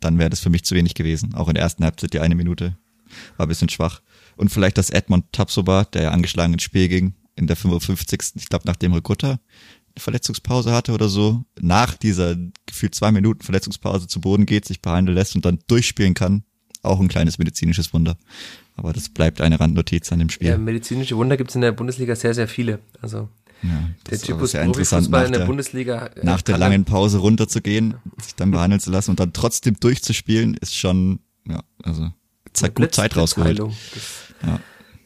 [0.00, 1.34] Dann wäre das für mich zu wenig gewesen.
[1.34, 2.76] Auch in der ersten Halbzeit die eine Minute
[3.36, 4.02] war ein bisschen schwach.
[4.36, 8.20] Und vielleicht das Edmond Tapsoba, der ja angeschlagen ins Spiel ging, in der 55.
[8.36, 9.40] Ich glaube, nachdem Ricotta eine
[9.98, 12.36] Verletzungspause hatte oder so, nach dieser
[12.66, 16.44] gefühlt zwei Minuten Verletzungspause zu Boden geht, sich behandeln lässt und dann durchspielen kann.
[16.82, 18.16] Auch ein kleines medizinisches Wunder.
[18.76, 20.48] Aber das bleibt eine Randnotiz an dem Spiel.
[20.48, 22.78] Ja, medizinische Wunder gibt es in der Bundesliga sehr, sehr viele.
[23.02, 23.28] Also
[23.62, 26.06] ja, der Typus sehr interessant, nach in der, der Bundesliga.
[26.06, 30.54] Äh, nach der langen Pause runterzugehen, sich dann behandeln zu lassen und dann trotzdem durchzuspielen,
[30.54, 32.10] ist schon, ja, also
[32.52, 33.58] zeigt gut Zeit rausgeholt.
[33.58, 34.60] Ja.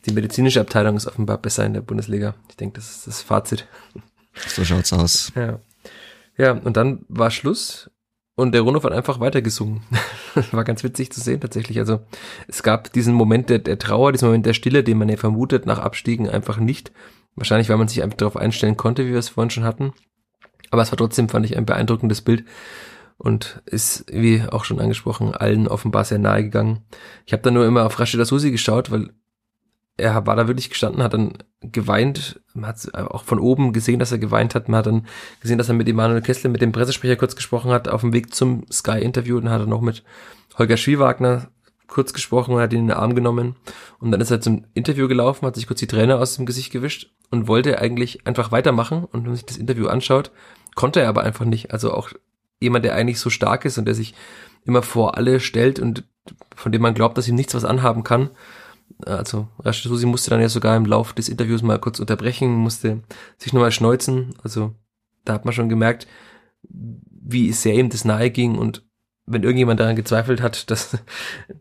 [0.06, 2.34] Die medizinische Abteilung ist offenbar besser in der Bundesliga.
[2.48, 3.66] Ich denke, das ist das Fazit.
[4.48, 5.32] So schaut's aus.
[5.34, 5.60] Ja.
[6.38, 7.90] Ja, und dann war Schluss
[8.34, 9.82] und der Rundhof hat einfach weitergesungen.
[10.52, 11.78] war ganz witzig zu sehen tatsächlich.
[11.78, 12.00] Also
[12.48, 15.66] es gab diesen Moment der, der Trauer, diesen Moment der Stille, den man ja vermutet
[15.66, 16.92] nach Abstiegen einfach nicht.
[17.34, 19.92] Wahrscheinlich, weil man sich einfach darauf einstellen konnte, wie wir es vorhin schon hatten.
[20.70, 22.44] Aber es war trotzdem, fand ich, ein beeindruckendes Bild
[23.18, 26.84] und ist, wie auch schon angesprochen, allen offenbar sehr nahe gegangen.
[27.24, 29.10] Ich habe da nur immer auf Rashida Susi geschaut, weil
[29.96, 34.12] er war da wirklich gestanden, hat dann geweint, man hat auch von oben gesehen, dass
[34.12, 35.06] er geweint hat, man hat dann
[35.40, 38.34] gesehen, dass er mit Emanuel Kessler, mit dem Pressesprecher kurz gesprochen hat, auf dem Weg
[38.34, 40.02] zum Sky-Interview, dann hat er noch mit
[40.58, 41.48] Holger Schwiewagner
[41.86, 43.56] kurz gesprochen und hat ihn in den Arm genommen
[43.98, 46.72] und dann ist er zum Interview gelaufen, hat sich kurz die Träne aus dem Gesicht
[46.72, 50.30] gewischt und wollte eigentlich einfach weitermachen und wenn man sich das Interview anschaut,
[50.74, 52.10] konnte er aber einfach nicht, also auch
[52.60, 54.14] jemand, der eigentlich so stark ist und der sich
[54.64, 56.04] immer vor alle stellt und
[56.54, 58.30] von dem man glaubt, dass ihm nichts was anhaben kann,
[59.06, 63.02] also Rashid Susi musste dann ja sogar im Lauf des Interviews mal kurz unterbrechen, musste
[63.38, 64.34] sich nochmal schneuzen.
[64.42, 64.74] Also
[65.24, 66.06] da hat man schon gemerkt,
[66.62, 68.84] wie sehr ihm das nahe ging und
[69.26, 70.98] wenn irgendjemand daran gezweifelt hat, dass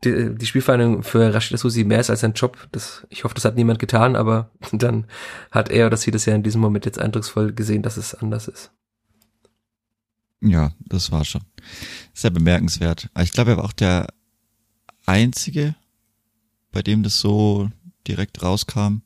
[0.04, 3.46] die, die Spielvereinigung für Rashid Susi mehr ist als sein Job, das, ich hoffe, das
[3.46, 5.06] hat niemand getan, aber dann
[5.52, 8.48] hat er oder sie das ja in diesem Moment jetzt eindrucksvoll gesehen, dass es anders
[8.48, 8.72] ist.
[10.44, 11.44] Ja, das war schon
[12.14, 13.10] sehr bemerkenswert.
[13.22, 14.08] Ich glaube, er war auch der
[15.06, 15.76] einzige
[16.72, 17.70] bei dem das so
[18.08, 19.02] direkt rauskam.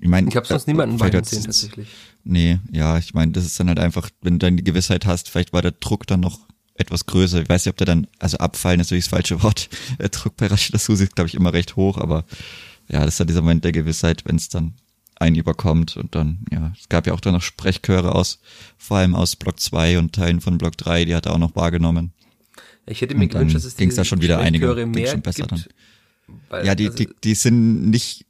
[0.00, 1.88] Ich meine, ich habe sonst äh, niemanden weinen sehen tatsächlich.
[2.24, 5.28] Nee, ja, ich meine, das ist dann halt einfach, wenn du dann die Gewissheit hast,
[5.28, 7.42] vielleicht war der Druck dann noch etwas größer.
[7.42, 9.68] Ich weiß nicht, ob der dann, also abfallen ist natürlich das falsche Wort.
[9.98, 12.24] Der Druck bei Rashida Susi ist, glaube ich, immer recht hoch, aber
[12.88, 14.74] ja, das ist dann dieser Moment der Gewissheit, wenn es dann
[15.16, 18.40] einen überkommt und dann, ja, es gab ja auch dann noch Sprechchöre aus,
[18.76, 21.54] vor allem aus Block 2 und Teilen von Block 3, die hat er auch noch
[21.54, 22.12] wahrgenommen.
[22.86, 25.52] Ich hätte mir gewünscht, dass es die da schon wieder einige mehr schon besser gibt,
[25.52, 25.64] dann.
[26.48, 28.26] Weil, ja, die, also, die, die sind nicht,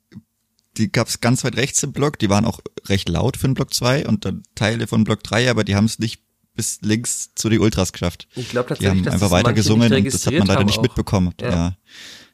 [0.76, 3.72] die gab's ganz weit rechts im Block, die waren auch recht laut für den Block
[3.72, 6.20] 2 und dann Teile von Block 3, aber die haben es nicht
[6.54, 8.28] bis links zu den Ultras geschafft.
[8.34, 10.82] Ich glaube tatsächlich, die haben einfach weiter gesungen und das hat man leider nicht auch.
[10.82, 11.34] mitbekommen.
[11.40, 11.50] Ja.
[11.50, 11.76] ja.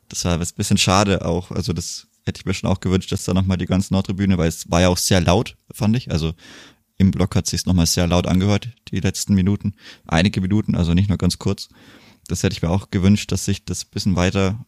[0.08, 1.50] Das war ein bisschen schade auch.
[1.50, 4.48] Also das hätte ich mir schon auch gewünscht, dass da nochmal die ganze Nordtribüne, weil
[4.48, 6.10] es war ja auch sehr laut, fand ich.
[6.10, 6.34] Also
[6.96, 9.74] im Block hat sich nochmal sehr laut angehört, die letzten Minuten.
[10.06, 11.68] Einige Minuten, also nicht nur ganz kurz.
[12.26, 14.66] Das hätte ich mir auch gewünscht, dass sich das bisschen weiter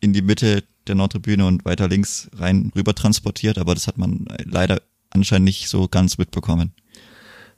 [0.00, 4.26] in die Mitte der Nordtribüne und weiter links rein rüber transportiert, aber das hat man
[4.44, 6.72] leider anscheinend nicht so ganz mitbekommen.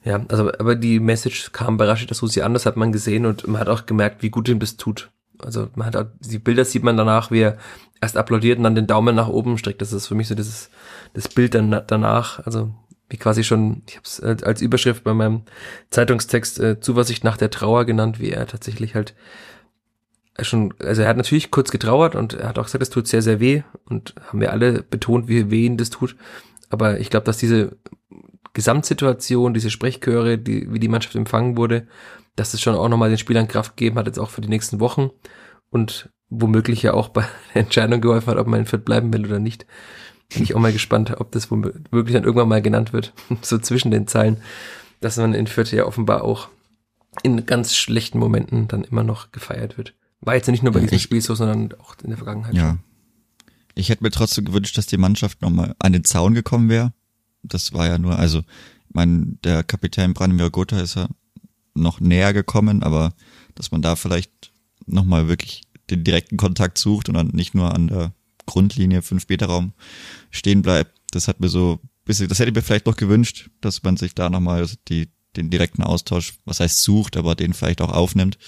[0.04, 3.46] Ja, also aber die Message kam bei Rashid Susi an, das hat man gesehen und
[3.46, 5.10] man hat auch gemerkt, wie gut ihm das tut.
[5.38, 7.58] Also man hat auch, die Bilder sieht man danach, wie er
[8.00, 9.80] erst applaudiert und dann den Daumen nach oben streckt.
[9.80, 10.70] Das ist für mich so dieses
[11.14, 12.44] das Bild dann danach.
[12.44, 12.72] Also
[13.08, 15.42] wie quasi schon, ich habe es als Überschrift bei meinem
[15.90, 19.14] Zeitungstext äh, Zuversicht nach der Trauer genannt, wie er tatsächlich halt
[20.40, 23.22] schon, also er hat natürlich kurz getrauert und er hat auch gesagt, es tut sehr,
[23.22, 26.16] sehr weh und haben wir alle betont, wie weh ihn das tut.
[26.70, 27.76] Aber ich glaube, dass diese
[28.52, 31.86] Gesamtsituation, diese Sprechchöre, die, wie die Mannschaft empfangen wurde,
[32.36, 34.80] dass es schon auch nochmal den Spielern Kraft gegeben hat, jetzt auch für die nächsten
[34.80, 35.10] Wochen
[35.70, 37.22] und womöglich ja auch bei
[37.54, 39.66] der Entscheidung geholfen hat, ob man in Fürth bleiben will oder nicht.
[40.32, 43.12] Bin ich auch mal gespannt, ob das womöglich dann irgendwann mal genannt wird,
[43.42, 44.38] so zwischen den Zeilen,
[45.00, 46.48] dass man in Fürth ja offenbar auch
[47.22, 49.94] in ganz schlechten Momenten dann immer noch gefeiert wird.
[50.20, 52.54] War jetzt nicht nur bei diesem ich, Spiel so, sondern auch in der Vergangenheit.
[52.54, 52.70] Ja.
[52.70, 52.80] Schon.
[53.74, 56.92] Ich hätte mir trotzdem gewünscht, dass die Mannschaft nochmal an den Zaun gekommen wäre.
[57.42, 58.42] Das war ja nur, also,
[58.90, 61.08] mein, der Kapitän Branimir Gotha ist ja
[61.74, 63.14] noch näher gekommen, aber
[63.54, 64.52] dass man da vielleicht
[64.86, 68.12] nochmal wirklich den direkten Kontakt sucht und dann nicht nur an der
[68.46, 69.72] Grundlinie fünf Meter Raum
[70.30, 70.98] stehen bleibt.
[71.10, 74.14] Das hat mir so bisschen, das hätte ich mir vielleicht noch gewünscht, dass man sich
[74.14, 78.38] da nochmal die, den direkten Austausch, was heißt sucht, aber den vielleicht auch aufnimmt,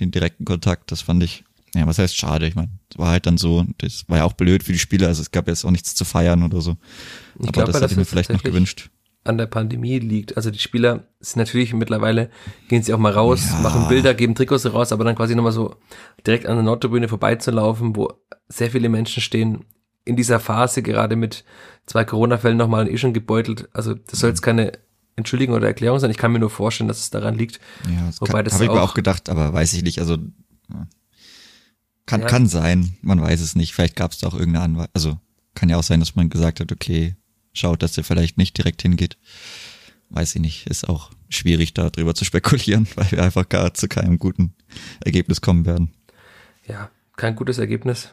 [0.00, 0.92] den direkten Kontakt.
[0.92, 1.44] Das fand ich,
[1.78, 2.46] ja, was heißt schade.
[2.46, 5.08] Ich meine, es war halt dann so, das war ja auch blöd für die Spieler,
[5.08, 6.76] also es gab jetzt auch nichts zu feiern oder so.
[7.38, 8.90] Ich aber glaub, das hätte ich mir vielleicht noch gewünscht
[9.28, 10.36] an der Pandemie liegt.
[10.36, 12.30] Also die Spieler sind natürlich mittlerweile,
[12.68, 13.60] gehen sie auch mal raus, ja.
[13.60, 15.76] machen Bilder, geben Trikots raus, aber dann quasi nochmal so
[16.26, 18.12] direkt an der Nordtribüne vorbeizulaufen, wo
[18.48, 19.64] sehr viele Menschen stehen,
[20.04, 21.44] in dieser Phase gerade mit
[21.84, 23.68] zwei Corona-Fällen nochmal eh schon gebeutelt.
[23.74, 24.72] Also das soll jetzt keine
[25.16, 26.10] Entschuldigung oder Erklärung sein.
[26.10, 27.60] Ich kann mir nur vorstellen, dass es daran liegt.
[27.92, 30.00] Ja, das Wobei das habe ich mir auch gedacht, aber weiß ich nicht.
[30.00, 30.16] Also
[32.08, 32.26] kann, ja.
[32.26, 33.74] kann sein, man weiß es nicht.
[33.74, 34.90] Vielleicht gab es da auch irgendeine Anweisung.
[34.94, 35.18] Also
[35.54, 37.16] kann ja auch sein, dass man gesagt hat, okay,
[37.52, 39.18] schaut, dass er vielleicht nicht direkt hingeht.
[40.08, 43.88] Weiß ich nicht, ist auch schwierig da drüber zu spekulieren, weil wir einfach gar zu
[43.88, 44.54] keinem guten
[45.04, 45.92] Ergebnis kommen werden.
[46.66, 48.08] Ja, kein gutes Ergebnis.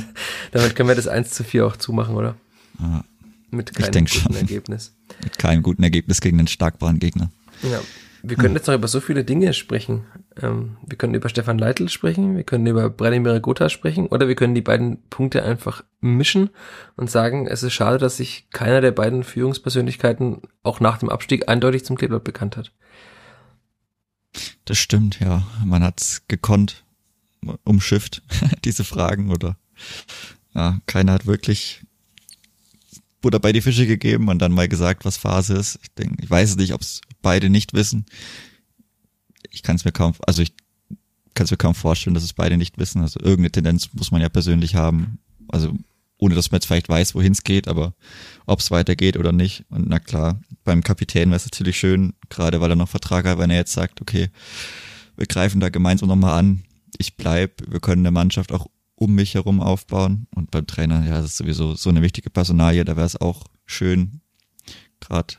[0.52, 2.36] Damit können wir das 1 zu 4 auch zumachen, oder?
[2.78, 3.04] Ja,
[3.50, 4.34] Mit keinem guten schon.
[4.34, 4.94] Ergebnis.
[5.24, 7.30] Mit keinem guten Ergebnis gegen einen starkbaren Gegner.
[7.62, 7.80] Ja.
[8.22, 10.04] Wir können jetzt noch über so viele Dinge sprechen.
[10.42, 14.34] Ähm, wir können über Stefan Leitl sprechen, wir können über Branimir Gotha sprechen oder wir
[14.34, 16.50] können die beiden Punkte einfach mischen
[16.96, 21.48] und sagen, es ist schade, dass sich keiner der beiden Führungspersönlichkeiten auch nach dem Abstieg
[21.48, 22.72] eindeutig zum Kleeblatt bekannt hat.
[24.64, 25.42] Das stimmt, ja.
[25.64, 26.84] Man hat's gekonnt,
[27.64, 28.22] umschifft,
[28.64, 29.56] diese Fragen oder
[30.54, 31.82] ja, keiner hat wirklich
[33.20, 35.78] Butter bei die Fische gegeben und dann mal gesagt, was Phase ist.
[35.82, 38.06] Ich denke, ich weiß nicht, ob es beide nicht wissen.
[39.50, 40.52] Ich kann es mir kaum, also ich
[41.34, 43.02] kann es mir kaum vorstellen, dass es beide nicht wissen.
[43.02, 45.18] Also irgendeine Tendenz muss man ja persönlich haben.
[45.48, 45.74] Also
[46.18, 47.94] ohne dass man jetzt vielleicht weiß, wohin es geht, aber
[48.46, 49.64] ob es weitergeht oder nicht.
[49.70, 53.38] Und na klar, beim Kapitän wäre es natürlich schön, gerade weil er noch Vertrag hat,
[53.38, 54.28] wenn er jetzt sagt, okay,
[55.16, 56.62] wir greifen da gemeinsam nochmal an,
[56.98, 60.26] ich bleib, wir können der Mannschaft auch um mich herum aufbauen.
[60.34, 63.46] Und beim Trainer, ja, das ist sowieso so eine wichtige Personalie, da wäre es auch
[63.64, 64.20] schön,
[65.00, 65.34] gerade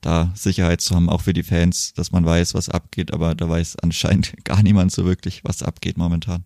[0.00, 3.48] da Sicherheit zu haben, auch für die Fans, dass man weiß, was abgeht, aber da
[3.48, 6.44] weiß anscheinend gar niemand so wirklich, was abgeht momentan.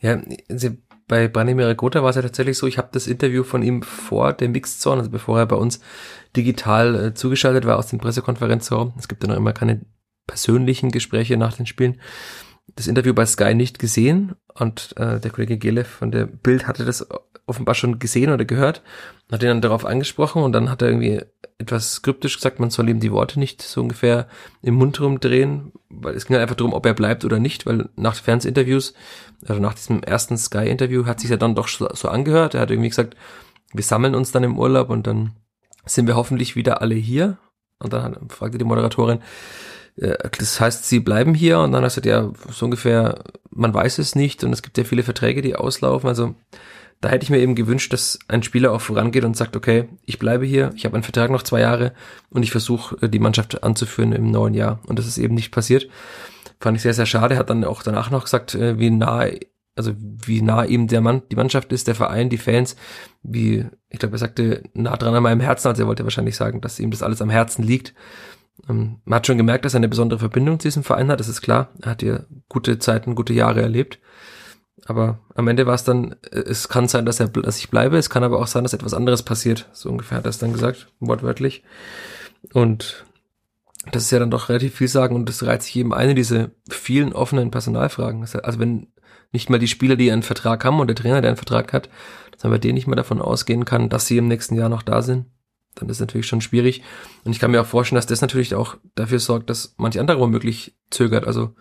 [0.00, 0.20] Ja,
[1.08, 4.34] bei Branimir Gotha war es ja tatsächlich so, ich habe das Interview von ihm vor
[4.34, 5.80] dem Mixzone, also bevor er bei uns
[6.36, 8.92] digital äh, zugeschaltet war aus dem Pressekonferenzraum.
[8.98, 9.80] Es gibt ja noch immer keine
[10.26, 11.98] persönlichen Gespräche nach den Spielen
[12.76, 16.84] das Interview bei Sky nicht gesehen und äh, der Kollege Gelev von der Bild hatte
[16.84, 17.06] das
[17.46, 18.82] offenbar schon gesehen oder gehört,
[19.32, 21.22] hat ihn dann darauf angesprochen und dann hat er irgendwie
[21.58, 24.28] etwas kryptisch gesagt, man soll ihm die Worte nicht so ungefähr
[24.62, 27.88] im Mund rumdrehen, weil es ging halt einfach darum, ob er bleibt oder nicht, weil
[27.96, 28.94] nach Fernsehinterviews,
[29.46, 32.54] also nach diesem ersten Sky-Interview hat sich ja dann doch so, so angehört.
[32.54, 33.16] Er hat irgendwie gesagt,
[33.72, 35.32] wir sammeln uns dann im Urlaub und dann
[35.84, 37.38] sind wir hoffentlich wieder alle hier.
[37.80, 39.20] Und dann fragte die Moderatorin,
[40.00, 44.14] das heißt, sie bleiben hier und dann hast du ja so ungefähr, man weiß es
[44.14, 46.08] nicht und es gibt ja viele Verträge, die auslaufen.
[46.08, 46.34] Also
[47.00, 50.18] da hätte ich mir eben gewünscht, dass ein Spieler auch vorangeht und sagt, okay, ich
[50.18, 51.92] bleibe hier, ich habe einen Vertrag noch zwei Jahre
[52.30, 54.80] und ich versuche äh, die Mannschaft anzuführen im neuen Jahr.
[54.86, 55.88] Und das ist eben nicht passiert.
[56.60, 57.36] Fand ich sehr, sehr schade.
[57.36, 59.26] Hat dann auch danach noch gesagt, äh, wie nah,
[59.76, 62.74] also wie nah ihm der Mann, die Mannschaft ist, der Verein, die Fans,
[63.22, 66.60] wie, ich glaube, er sagte, nah dran an meinem Herzen, also er wollte wahrscheinlich sagen,
[66.60, 67.94] dass ihm das alles am Herzen liegt.
[68.68, 71.28] Ähm, man hat schon gemerkt, dass er eine besondere Verbindung zu diesem Verein hat, das
[71.28, 71.70] ist klar.
[71.82, 73.98] Er hat hier gute Zeiten, gute Jahre erlebt.
[74.86, 77.98] Aber am Ende war es dann, äh, es kann sein, dass er, dass ich bleibe,
[77.98, 79.68] es kann aber auch sein, dass etwas anderes passiert.
[79.72, 81.62] So ungefähr hat er es dann gesagt, wortwörtlich.
[82.52, 83.04] Und
[83.92, 86.52] das ist ja dann doch relativ viel sagen und das reizt sich eben eine diese
[86.68, 88.20] vielen offenen Personalfragen.
[88.20, 88.88] Also wenn
[89.32, 91.88] nicht mal die Spieler, die einen Vertrag haben und der Trainer, der einen Vertrag hat,
[92.32, 94.82] dass man bei denen nicht mehr davon ausgehen kann, dass sie im nächsten Jahr noch
[94.82, 95.26] da sind,
[95.80, 96.82] dann ist natürlich schon schwierig.
[97.24, 100.20] Und ich kann mir auch vorstellen, dass das natürlich auch dafür sorgt, dass manch andere
[100.20, 101.26] womöglich zögert.
[101.26, 101.54] Also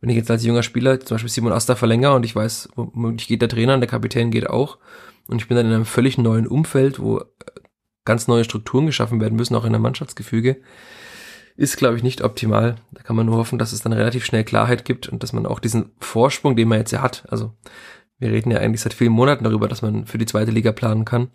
[0.00, 3.26] wenn ich jetzt als junger Spieler zum Beispiel Simon Asta verlängere und ich weiß, womöglich
[3.26, 4.78] geht der Trainer und der Kapitän geht auch
[5.28, 7.24] und ich bin dann in einem völlig neuen Umfeld, wo äh,
[8.04, 10.60] ganz neue Strukturen geschaffen werden müssen, auch in der Mannschaftsgefüge,
[11.56, 12.76] ist, glaube ich, nicht optimal.
[12.92, 15.46] Da kann man nur hoffen, dass es dann relativ schnell Klarheit gibt und dass man
[15.46, 17.54] auch diesen Vorsprung, den man jetzt ja hat, also
[18.24, 21.04] wir reden ja eigentlich seit vielen Monaten darüber, dass man für die zweite Liga planen
[21.04, 21.28] kann,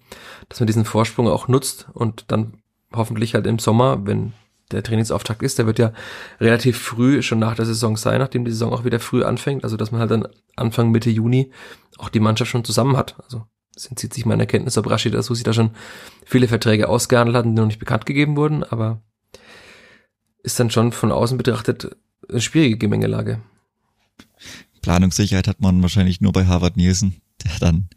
[0.49, 2.53] dass man diesen Vorsprung auch nutzt und dann
[2.91, 4.33] hoffentlich halt im Sommer, wenn
[4.71, 5.93] der Trainingsauftakt ist, der wird ja
[6.39, 9.77] relativ früh schon nach der Saison sein, nachdem die Saison auch wieder früh anfängt, also
[9.77, 11.51] dass man halt dann Anfang Mitte Juni
[11.97, 13.15] auch die Mannschaft schon zusammen hat.
[13.23, 15.71] Also es entzieht sich meiner Kenntnis, ob Rashid Asusi da schon
[16.25, 19.01] viele Verträge ausgehandelt hat, die noch nicht bekannt gegeben wurden, aber
[20.41, 21.95] ist dann schon von außen betrachtet
[22.27, 23.41] eine schwierige Gemengelage.
[24.81, 27.89] Planungssicherheit hat man wahrscheinlich nur bei Harvard Nielsen, der dann,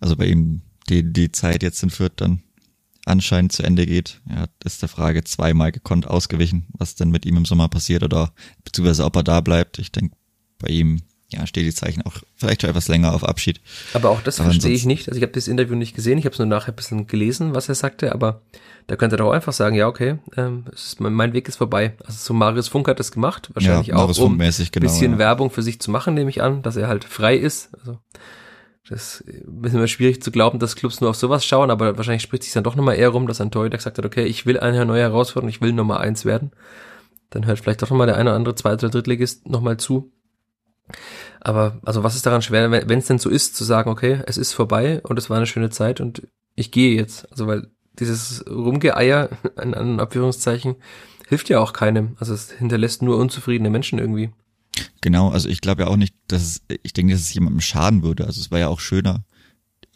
[0.00, 2.42] also bei ihm die, die Zeit jetzt in Fürth dann
[3.04, 4.20] anscheinend zu Ende geht.
[4.28, 8.02] Er hat ist der Frage zweimal gekonnt ausgewichen, was denn mit ihm im Sommer passiert
[8.02, 8.32] oder
[8.64, 9.78] beziehungsweise ob er da bleibt.
[9.78, 10.14] Ich denke,
[10.58, 13.60] bei ihm ja, steht die Zeichen auch vielleicht schon etwas länger auf Abschied.
[13.92, 15.08] Aber auch das aber verstehe ich nicht.
[15.08, 17.54] Also ich habe das Interview nicht gesehen, ich habe es nur nachher ein bisschen gelesen,
[17.54, 18.42] was er sagte, aber
[18.88, 21.94] da könnte er doch einfach sagen, ja, okay, ähm, ist, mein Weg ist vorbei.
[22.06, 25.18] Also so Marius Funk hat das gemacht, wahrscheinlich ja, auch, um ein genau, bisschen ja.
[25.18, 27.68] Werbung für sich zu machen, nehme ich an, dass er halt frei ist.
[27.78, 27.98] Also
[28.88, 32.22] das ist ein bisschen schwierig zu glauben, dass Clubs nur auf sowas schauen, aber wahrscheinlich
[32.22, 34.58] spricht sich dann doch nochmal eher rum, dass ein Torhüter gesagt hat, okay, ich will
[34.58, 36.52] eine neue Herausforderung, ich will Nummer eins werden.
[37.28, 40.10] Dann hört vielleicht doch nochmal der eine oder andere Zweite oder Drittligist nochmal zu.
[41.40, 44.38] Aber also was ist daran schwer, wenn es denn so ist, zu sagen, okay, es
[44.38, 47.30] ist vorbei und es war eine schöne Zeit und ich gehe jetzt.
[47.30, 47.68] Also weil
[47.98, 49.30] dieses Rumgeeier,
[49.62, 50.76] in, in Abführungszeichen,
[51.28, 52.16] hilft ja auch keinem.
[52.18, 54.30] Also es hinterlässt nur unzufriedene Menschen irgendwie.
[55.00, 58.02] Genau, also ich glaube ja auch nicht, dass es, ich denke, dass es jemandem schaden
[58.02, 58.26] würde.
[58.26, 59.24] Also es war ja auch schöner,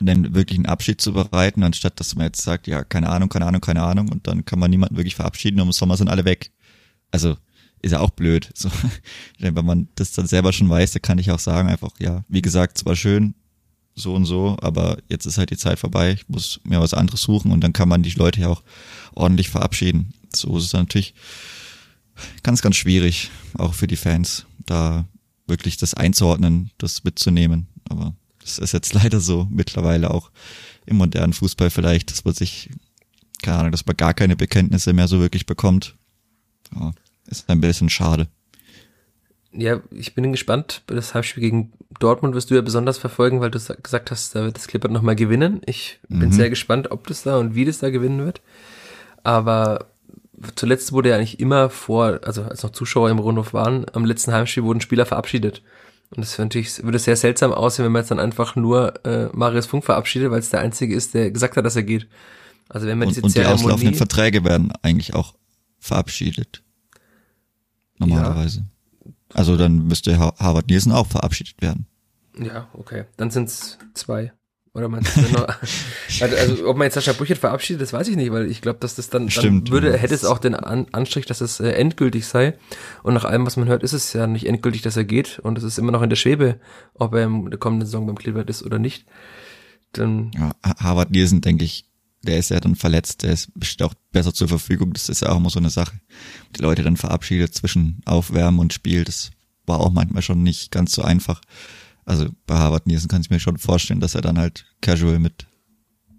[0.00, 3.82] einen Abschied zu bereiten, anstatt dass man jetzt sagt, ja, keine Ahnung, keine Ahnung, keine
[3.82, 6.50] Ahnung, und dann kann man niemanden wirklich verabschieden und im Sommer sind alle weg.
[7.10, 7.36] Also
[7.82, 8.50] ist ja auch blöd.
[8.54, 8.70] So,
[9.38, 12.42] wenn man das dann selber schon weiß, dann kann ich auch sagen, einfach, ja, wie
[12.42, 13.34] gesagt, zwar schön,
[13.94, 17.22] so und so, aber jetzt ist halt die Zeit vorbei, ich muss mir was anderes
[17.22, 18.62] suchen und dann kann man die Leute ja auch
[19.12, 20.14] ordentlich verabschieden.
[20.34, 21.14] So ist es natürlich
[22.42, 25.06] ganz, ganz schwierig, auch für die Fans, da
[25.46, 27.66] wirklich das einzuordnen, das mitzunehmen.
[27.88, 30.30] Aber das ist jetzt leider so mittlerweile auch
[30.86, 32.70] im modernen Fußball vielleicht, dass man sich,
[33.42, 35.96] keine Ahnung, dass man gar keine Bekenntnisse mehr so wirklich bekommt.
[36.74, 36.92] Ja,
[37.26, 38.28] ist ein bisschen schade.
[39.54, 40.82] Ja, ich bin gespannt.
[40.86, 44.56] Das Halbspiel gegen Dortmund wirst du ja besonders verfolgen, weil du gesagt hast, da wird
[44.56, 45.60] das Clippert nochmal gewinnen.
[45.66, 46.32] Ich bin mhm.
[46.32, 48.40] sehr gespannt, ob das da und wie das da gewinnen wird.
[49.22, 49.86] Aber
[50.56, 54.32] zuletzt wurde ja eigentlich immer vor, also als noch Zuschauer im Rundhof waren, am letzten
[54.32, 55.62] Heimspiel wurden Spieler verabschiedet.
[56.10, 59.66] Und das natürlich, würde sehr seltsam aussehen, wenn man jetzt dann einfach nur äh, Marius
[59.66, 62.06] Funk verabschiedet, weil es der Einzige ist, der gesagt hat, dass er geht.
[62.68, 65.34] Also wenn man und, diese und die auslaufenden Verträge werden eigentlich auch
[65.78, 66.62] verabschiedet.
[67.98, 68.58] Normalerweise.
[68.60, 68.64] Ja.
[69.34, 71.86] Also dann müsste Harvard Nielsen auch verabschiedet werden.
[72.38, 73.04] Ja, okay.
[73.16, 74.32] Dann sind es zwei.
[74.74, 74.98] Oder noch,
[76.20, 78.78] also, also, ob man jetzt Sascha Brüchert verabschiedet, das weiß ich nicht, weil ich glaube,
[78.80, 81.72] dass das dann, Stimmt, dann würde, hätte es auch den An Anstrich, dass es äh,
[81.72, 82.54] endgültig sei.
[83.02, 85.38] Und nach allem, was man hört, ist es ja nicht endgültig, dass er geht.
[85.40, 86.58] Und es ist immer noch in der Schwebe,
[86.94, 89.04] ob er in der kommenden Saison beim Cleveland ist oder nicht.
[89.92, 91.84] Dann ja, Harvard Nielsen, denke ich,
[92.22, 93.50] der ist ja dann verletzt, der ist
[93.82, 94.92] auch besser zur Verfügung.
[94.92, 96.00] Das ist ja auch immer so eine Sache.
[96.56, 99.30] Die Leute dann verabschiedet zwischen Aufwärmen und Spiel, das
[99.66, 101.40] war auch manchmal schon nicht ganz so einfach
[102.04, 105.46] also bei Harvard Nielsen kann ich mir schon vorstellen, dass er dann halt casual mit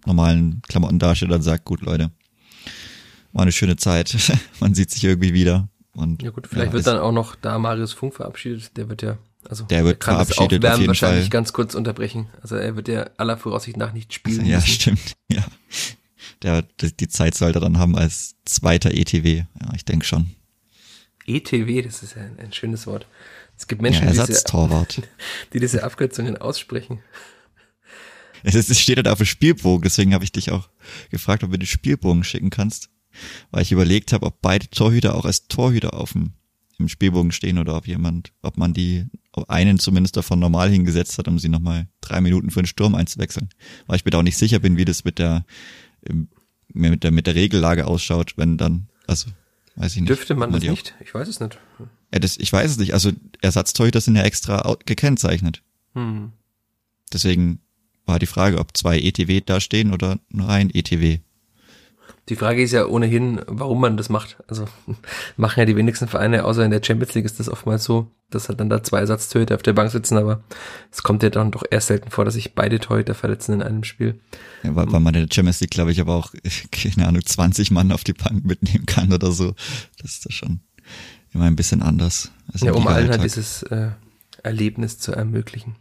[0.06, 2.12] normalen Klamotten dasteht und sagt, gut Leute,
[3.32, 4.16] war eine schöne Zeit,
[4.60, 5.70] man sieht sich irgendwie wieder.
[5.96, 9.02] Und, ja gut, vielleicht ja, wird dann auch noch da Marius Funk verabschiedet, der wird
[9.02, 11.30] ja, also der wird kann verabschiedet das auf jeden wahrscheinlich Fall.
[11.30, 12.30] ganz kurz unterbrechen.
[12.42, 14.46] Also er wird ja aller Voraussicht nach nicht spielen.
[14.46, 14.70] Ja, müssen.
[14.70, 15.44] stimmt, ja.
[16.44, 20.32] Der, die Zeit sollte er dann haben als zweiter ETW, ja, ich denke schon.
[21.26, 23.08] ETW, das ist ja ein, ein schönes Wort.
[23.58, 24.44] Es gibt Menschen, ja, die, diese,
[25.54, 27.00] die diese Abkürzungen aussprechen.
[28.44, 30.68] Es steht halt auf dem Spielbogen, deswegen habe ich dich auch
[31.10, 32.90] gefragt, ob du den Spielbogen schicken kannst,
[33.52, 36.34] weil ich überlegt habe, ob beide Torhüter auch als Torhüter auf dem
[36.80, 41.18] im Spielbogen stehen oder ob jemand, ob man die, ob einen zumindest davon normal hingesetzt
[41.18, 43.50] hat, um sie nochmal drei Minuten für den Sturm einzuwechseln.
[43.88, 45.46] Weil ich mir da auch nicht sicher bin, wie das mit der,
[46.74, 49.30] mit der, mit der Regellage ausschaut, wenn dann, also,
[49.76, 50.10] weiß ich nicht.
[50.10, 50.96] Dürfte man das nicht?
[51.04, 51.60] Ich weiß es nicht.
[52.14, 52.94] Ja, das, ich weiß es nicht.
[52.94, 53.12] Also
[53.42, 55.64] Ersatztorhüter sind ja extra gekennzeichnet.
[55.94, 56.32] Hm.
[57.12, 57.60] Deswegen
[58.06, 61.20] war die Frage, ob zwei ETW da stehen oder nur ein ETW.
[62.30, 64.38] Die Frage ist ja ohnehin, warum man das macht.
[64.48, 64.66] Also
[65.38, 68.48] machen ja die wenigsten Vereine, außer in der Champions League ist das oftmals so, dass
[68.48, 70.42] halt dann da zwei Ersatztorhüter auf der Bank sitzen, aber
[70.92, 73.84] es kommt ja dann doch eher selten vor, dass sich beide Torhüter verletzen in einem
[73.84, 74.20] Spiel.
[74.64, 76.34] Ja, weil, weil man in der Champions League, glaube ich, aber auch,
[76.72, 79.54] keine Ahnung, 20 Mann auf die Bank mitnehmen kann oder so.
[80.02, 80.62] Das ist das schon
[81.34, 82.32] immer ein bisschen anders.
[82.56, 83.90] ja, um allen halt dieses äh,
[84.44, 85.76] Erlebnis zu ermöglichen.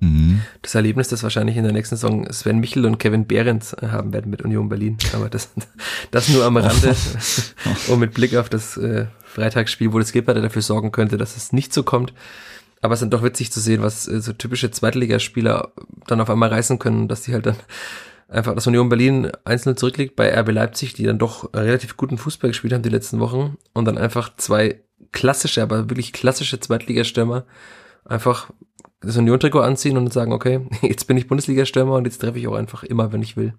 [0.00, 0.42] Mhm.
[0.62, 4.12] Das Erlebnis, das wahrscheinlich in der nächsten Saison Sven Michel und Kevin Behrens äh, haben
[4.12, 4.98] werden mit Union Berlin.
[5.14, 5.50] Aber das,
[6.10, 6.94] das nur am Rande
[7.88, 11.52] und mit Blick auf das äh, Freitagsspiel, wo das Skipper dafür sorgen könnte, dass es
[11.52, 12.12] nicht so kommt.
[12.82, 15.72] Aber es ist dann doch witzig zu sehen, was äh, so typische Zweitligaspieler
[16.06, 17.56] dann auf einmal reißen können, dass die halt dann
[18.28, 22.50] einfach, dass Union Berlin einzeln zurückliegt bei RB Leipzig, die dann doch relativ guten Fußball
[22.50, 24.80] gespielt haben die letzten Wochen und dann einfach zwei
[25.12, 27.44] klassische, aber wirklich klassische Zweitligastürmer
[28.04, 28.50] einfach
[29.00, 32.54] das Union-Trikot anziehen und sagen, okay, jetzt bin ich Bundesliga-Stürmer und jetzt treffe ich auch
[32.54, 33.54] einfach immer, wenn ich will.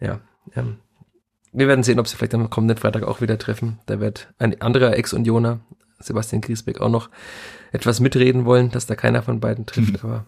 [0.00, 0.20] Ja,
[0.54, 0.76] ähm,
[1.52, 3.78] wir werden sehen, ob sie vielleicht am kommenden Freitag auch wieder treffen.
[3.86, 5.60] Da wird ein anderer Ex-Unioner,
[5.98, 7.08] Sebastian Griesbeck, auch noch
[7.72, 10.02] etwas mitreden wollen, dass da keiner von beiden trifft.
[10.02, 10.10] Mhm.
[10.10, 10.26] Aber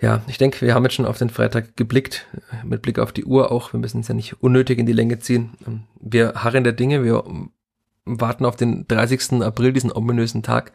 [0.00, 2.26] ja, ich denke, wir haben jetzt schon auf den Freitag geblickt,
[2.64, 3.72] mit Blick auf die Uhr auch.
[3.72, 5.54] Wir müssen es ja nicht unnötig in die Länge ziehen.
[6.00, 7.24] Wir harren der Dinge, wir
[8.08, 9.42] warten auf den 30.
[9.42, 10.72] April, diesen ominösen Tag,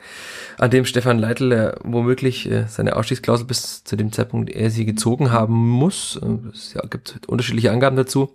[0.57, 4.85] an dem Stefan Leitl äh, womöglich äh, seine Ausstiegsklausel bis zu dem Zeitpunkt, er sie
[4.85, 6.19] gezogen haben muss.
[6.21, 8.33] Äh, es ja, gibt unterschiedliche Angaben dazu.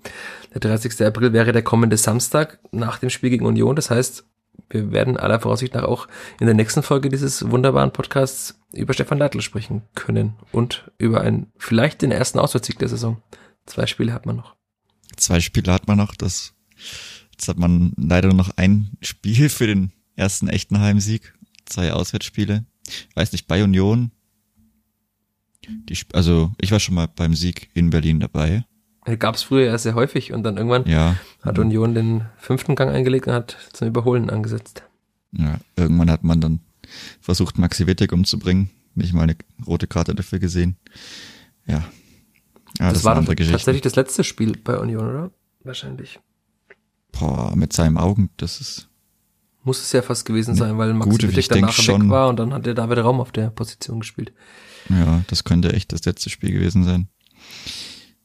[0.54, 1.00] Der 30.
[1.06, 3.76] April wäre der kommende Samstag nach dem Spiel gegen Union.
[3.76, 4.24] Das heißt,
[4.70, 6.08] wir werden aller Voraussicht nach auch
[6.40, 11.52] in der nächsten Folge dieses wunderbaren Podcasts über Stefan Leitl sprechen können und über einen,
[11.56, 13.22] vielleicht den ersten Auswärtssieg der Saison.
[13.66, 14.56] Zwei Spiele hat man noch.
[15.16, 16.54] Zwei Spiele hat man noch, das
[17.38, 21.34] Jetzt hat man leider nur noch ein Spiel für den ersten echten Heimsieg,
[21.66, 22.64] zwei Auswärtsspiele.
[22.88, 24.10] Ich weiß nicht, bei Union.
[25.68, 28.64] Die, also ich war schon mal beim Sieg in Berlin dabei.
[29.20, 31.14] Gab es früher ja sehr häufig und dann irgendwann ja.
[31.42, 34.82] hat Union den fünften Gang eingelegt und hat zum Überholen angesetzt.
[35.30, 36.60] Ja, irgendwann hat man dann
[37.20, 38.70] versucht, Maxi Wittig umzubringen.
[38.96, 40.76] Nicht mal eine rote Karte dafür gesehen.
[41.66, 41.74] Ja.
[41.76, 41.84] ja
[42.78, 45.30] das, das war tatsächlich das letzte Spiel bei Union, oder?
[45.62, 46.18] Wahrscheinlich.
[47.12, 48.88] Boah, mit seinen Augen, das ist.
[49.64, 52.38] Muss es ja fast gewesen sein, weil Max Gute, Wittig danach schon, weg war und
[52.38, 54.32] dann hat er David Raum auf der Position gespielt.
[54.88, 57.08] Ja, das könnte echt das letzte Spiel gewesen sein.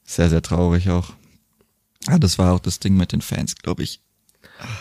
[0.06, 1.14] Sehr, sehr traurig auch.
[2.08, 4.02] Ja, das war auch das Ding mit den Fans, glaube ich.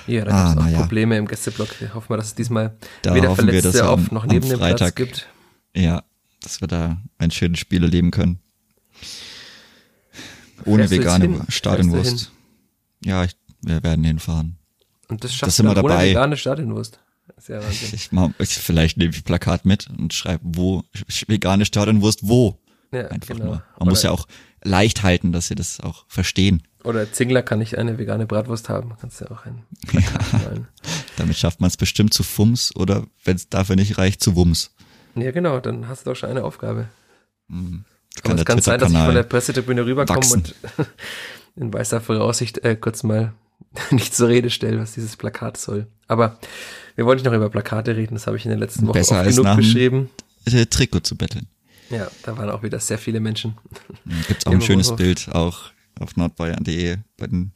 [0.07, 0.78] Ja, da ah, gibt es auch ja.
[0.80, 1.80] Probleme im Gästeblock.
[1.80, 4.94] Wir hoffen wir, dass es diesmal da weder Verletzte wir, auf noch neben dem Platz
[4.94, 5.28] gibt.
[5.74, 6.05] Ja,
[6.42, 8.38] dass wir da ein schönes Spiel erleben können.
[10.64, 12.30] Ohne vegane Stadionwurst.
[13.05, 13.32] Ja, ich
[13.62, 14.58] wir werden hinfahren.
[15.08, 16.10] Und das schafft das sind wir dabei.
[16.10, 17.00] vegane Stadionwurst.
[17.48, 20.84] Ja ich mach, ich, vielleicht nehme ich Plakat mit und schreibe, wo,
[21.26, 22.58] vegane Stadionwurst, wo.
[22.92, 23.44] Ja, Einfach genau.
[23.44, 23.54] nur.
[23.54, 24.26] Man Oder muss ja auch
[24.62, 26.62] leicht halten, dass sie das auch verstehen.
[26.84, 28.94] Oder Zingler kann nicht eine vegane Bratwurst haben.
[29.00, 30.00] Kannst du ja auch ein ja.
[31.16, 34.74] Damit schafft man es bestimmt zu Fums oder wenn es dafür nicht reicht, zu Wums.
[35.14, 36.88] Ja, genau, dann hast du doch schon eine Aufgabe.
[37.48, 37.84] Mhm.
[38.24, 40.54] Aber es kann sein, dass ich von der Pressetribüne rüberkomme und
[41.56, 43.32] in weißer Voraussicht äh, kurz mal
[43.91, 45.87] nicht zur Rede stellen, was dieses Plakat soll.
[46.09, 46.39] Aber
[46.97, 49.16] wir wollen nicht noch über Plakate reden, das habe ich in den letzten Wochen Besser
[49.16, 50.11] oft als genug beschrieben.
[50.70, 51.47] Trikot zu betteln.
[51.91, 53.57] Ja, da waren auch wieder sehr viele Menschen.
[54.29, 54.97] Gibt auch ein schönes Hof.
[54.97, 55.70] Bild, auch
[56.01, 57.53] auf nordbayern.de bei den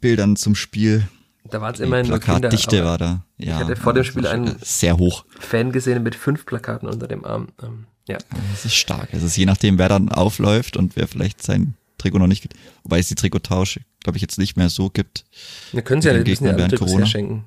[0.00, 1.06] Bildern zum Spiel.
[1.44, 2.48] Da waren es immerhin nur Kinder.
[2.48, 3.24] Dichte war da.
[3.36, 5.24] Ja, ich hatte vor dem Spiel einen sehr hoch.
[5.38, 7.48] Fan gesehen mit fünf Plakaten unter dem Arm.
[7.62, 8.18] Ähm, ja.
[8.52, 9.08] Das ist stark.
[9.12, 12.54] Es ist je nachdem, wer dann aufläuft und wer vielleicht sein Trikot noch nicht gibt.
[12.82, 15.24] Wobei es die Trikottausch, glaube ich, jetzt nicht mehr so gibt.
[15.72, 17.06] Wir können sie ja, nicht ja während Corona.
[17.06, 17.44] schenken.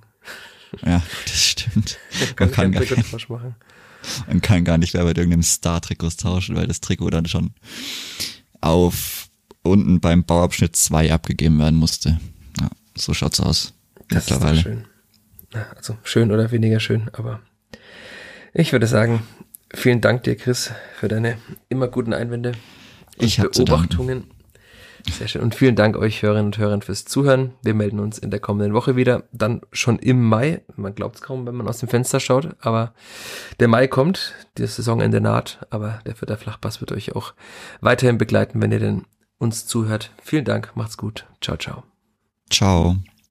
[0.85, 1.97] Ja, das stimmt.
[2.39, 3.55] Man kann, gar nicht, machen.
[4.27, 7.51] man kann gar nicht mehr bei irgendeinem Star-Trikots tauschen, weil das Trikot dann schon
[8.61, 9.29] auf
[9.63, 12.19] unten beim Bauabschnitt 2 abgegeben werden musste.
[12.59, 13.73] Ja, so schaut's aus.
[14.09, 14.57] Das mittlerweile.
[14.57, 14.85] ist schön.
[15.75, 17.39] Also schön oder weniger schön, aber
[18.53, 19.23] ich würde sagen,
[19.73, 21.37] vielen Dank dir, Chris, für deine
[21.69, 22.53] immer guten Einwände
[23.17, 24.25] und ich Beobachtungen.
[25.11, 25.41] Sehr schön.
[25.41, 27.53] Und vielen Dank euch Hörerinnen und Hörern fürs Zuhören.
[27.63, 29.23] Wir melden uns in der kommenden Woche wieder.
[29.31, 30.61] Dann schon im Mai.
[30.75, 32.55] Man glaubt es kaum, wenn man aus dem Fenster schaut.
[32.59, 32.93] Aber
[33.59, 34.33] der Mai kommt.
[34.55, 35.65] Das Saisonende naht.
[35.69, 37.33] Aber der Vierter Flachpass wird euch auch
[37.81, 39.05] weiterhin begleiten, wenn ihr denn
[39.37, 40.11] uns zuhört.
[40.21, 40.71] Vielen Dank.
[40.75, 41.25] Macht's gut.
[41.41, 41.83] Ciao, ciao.
[42.49, 42.97] Ciao.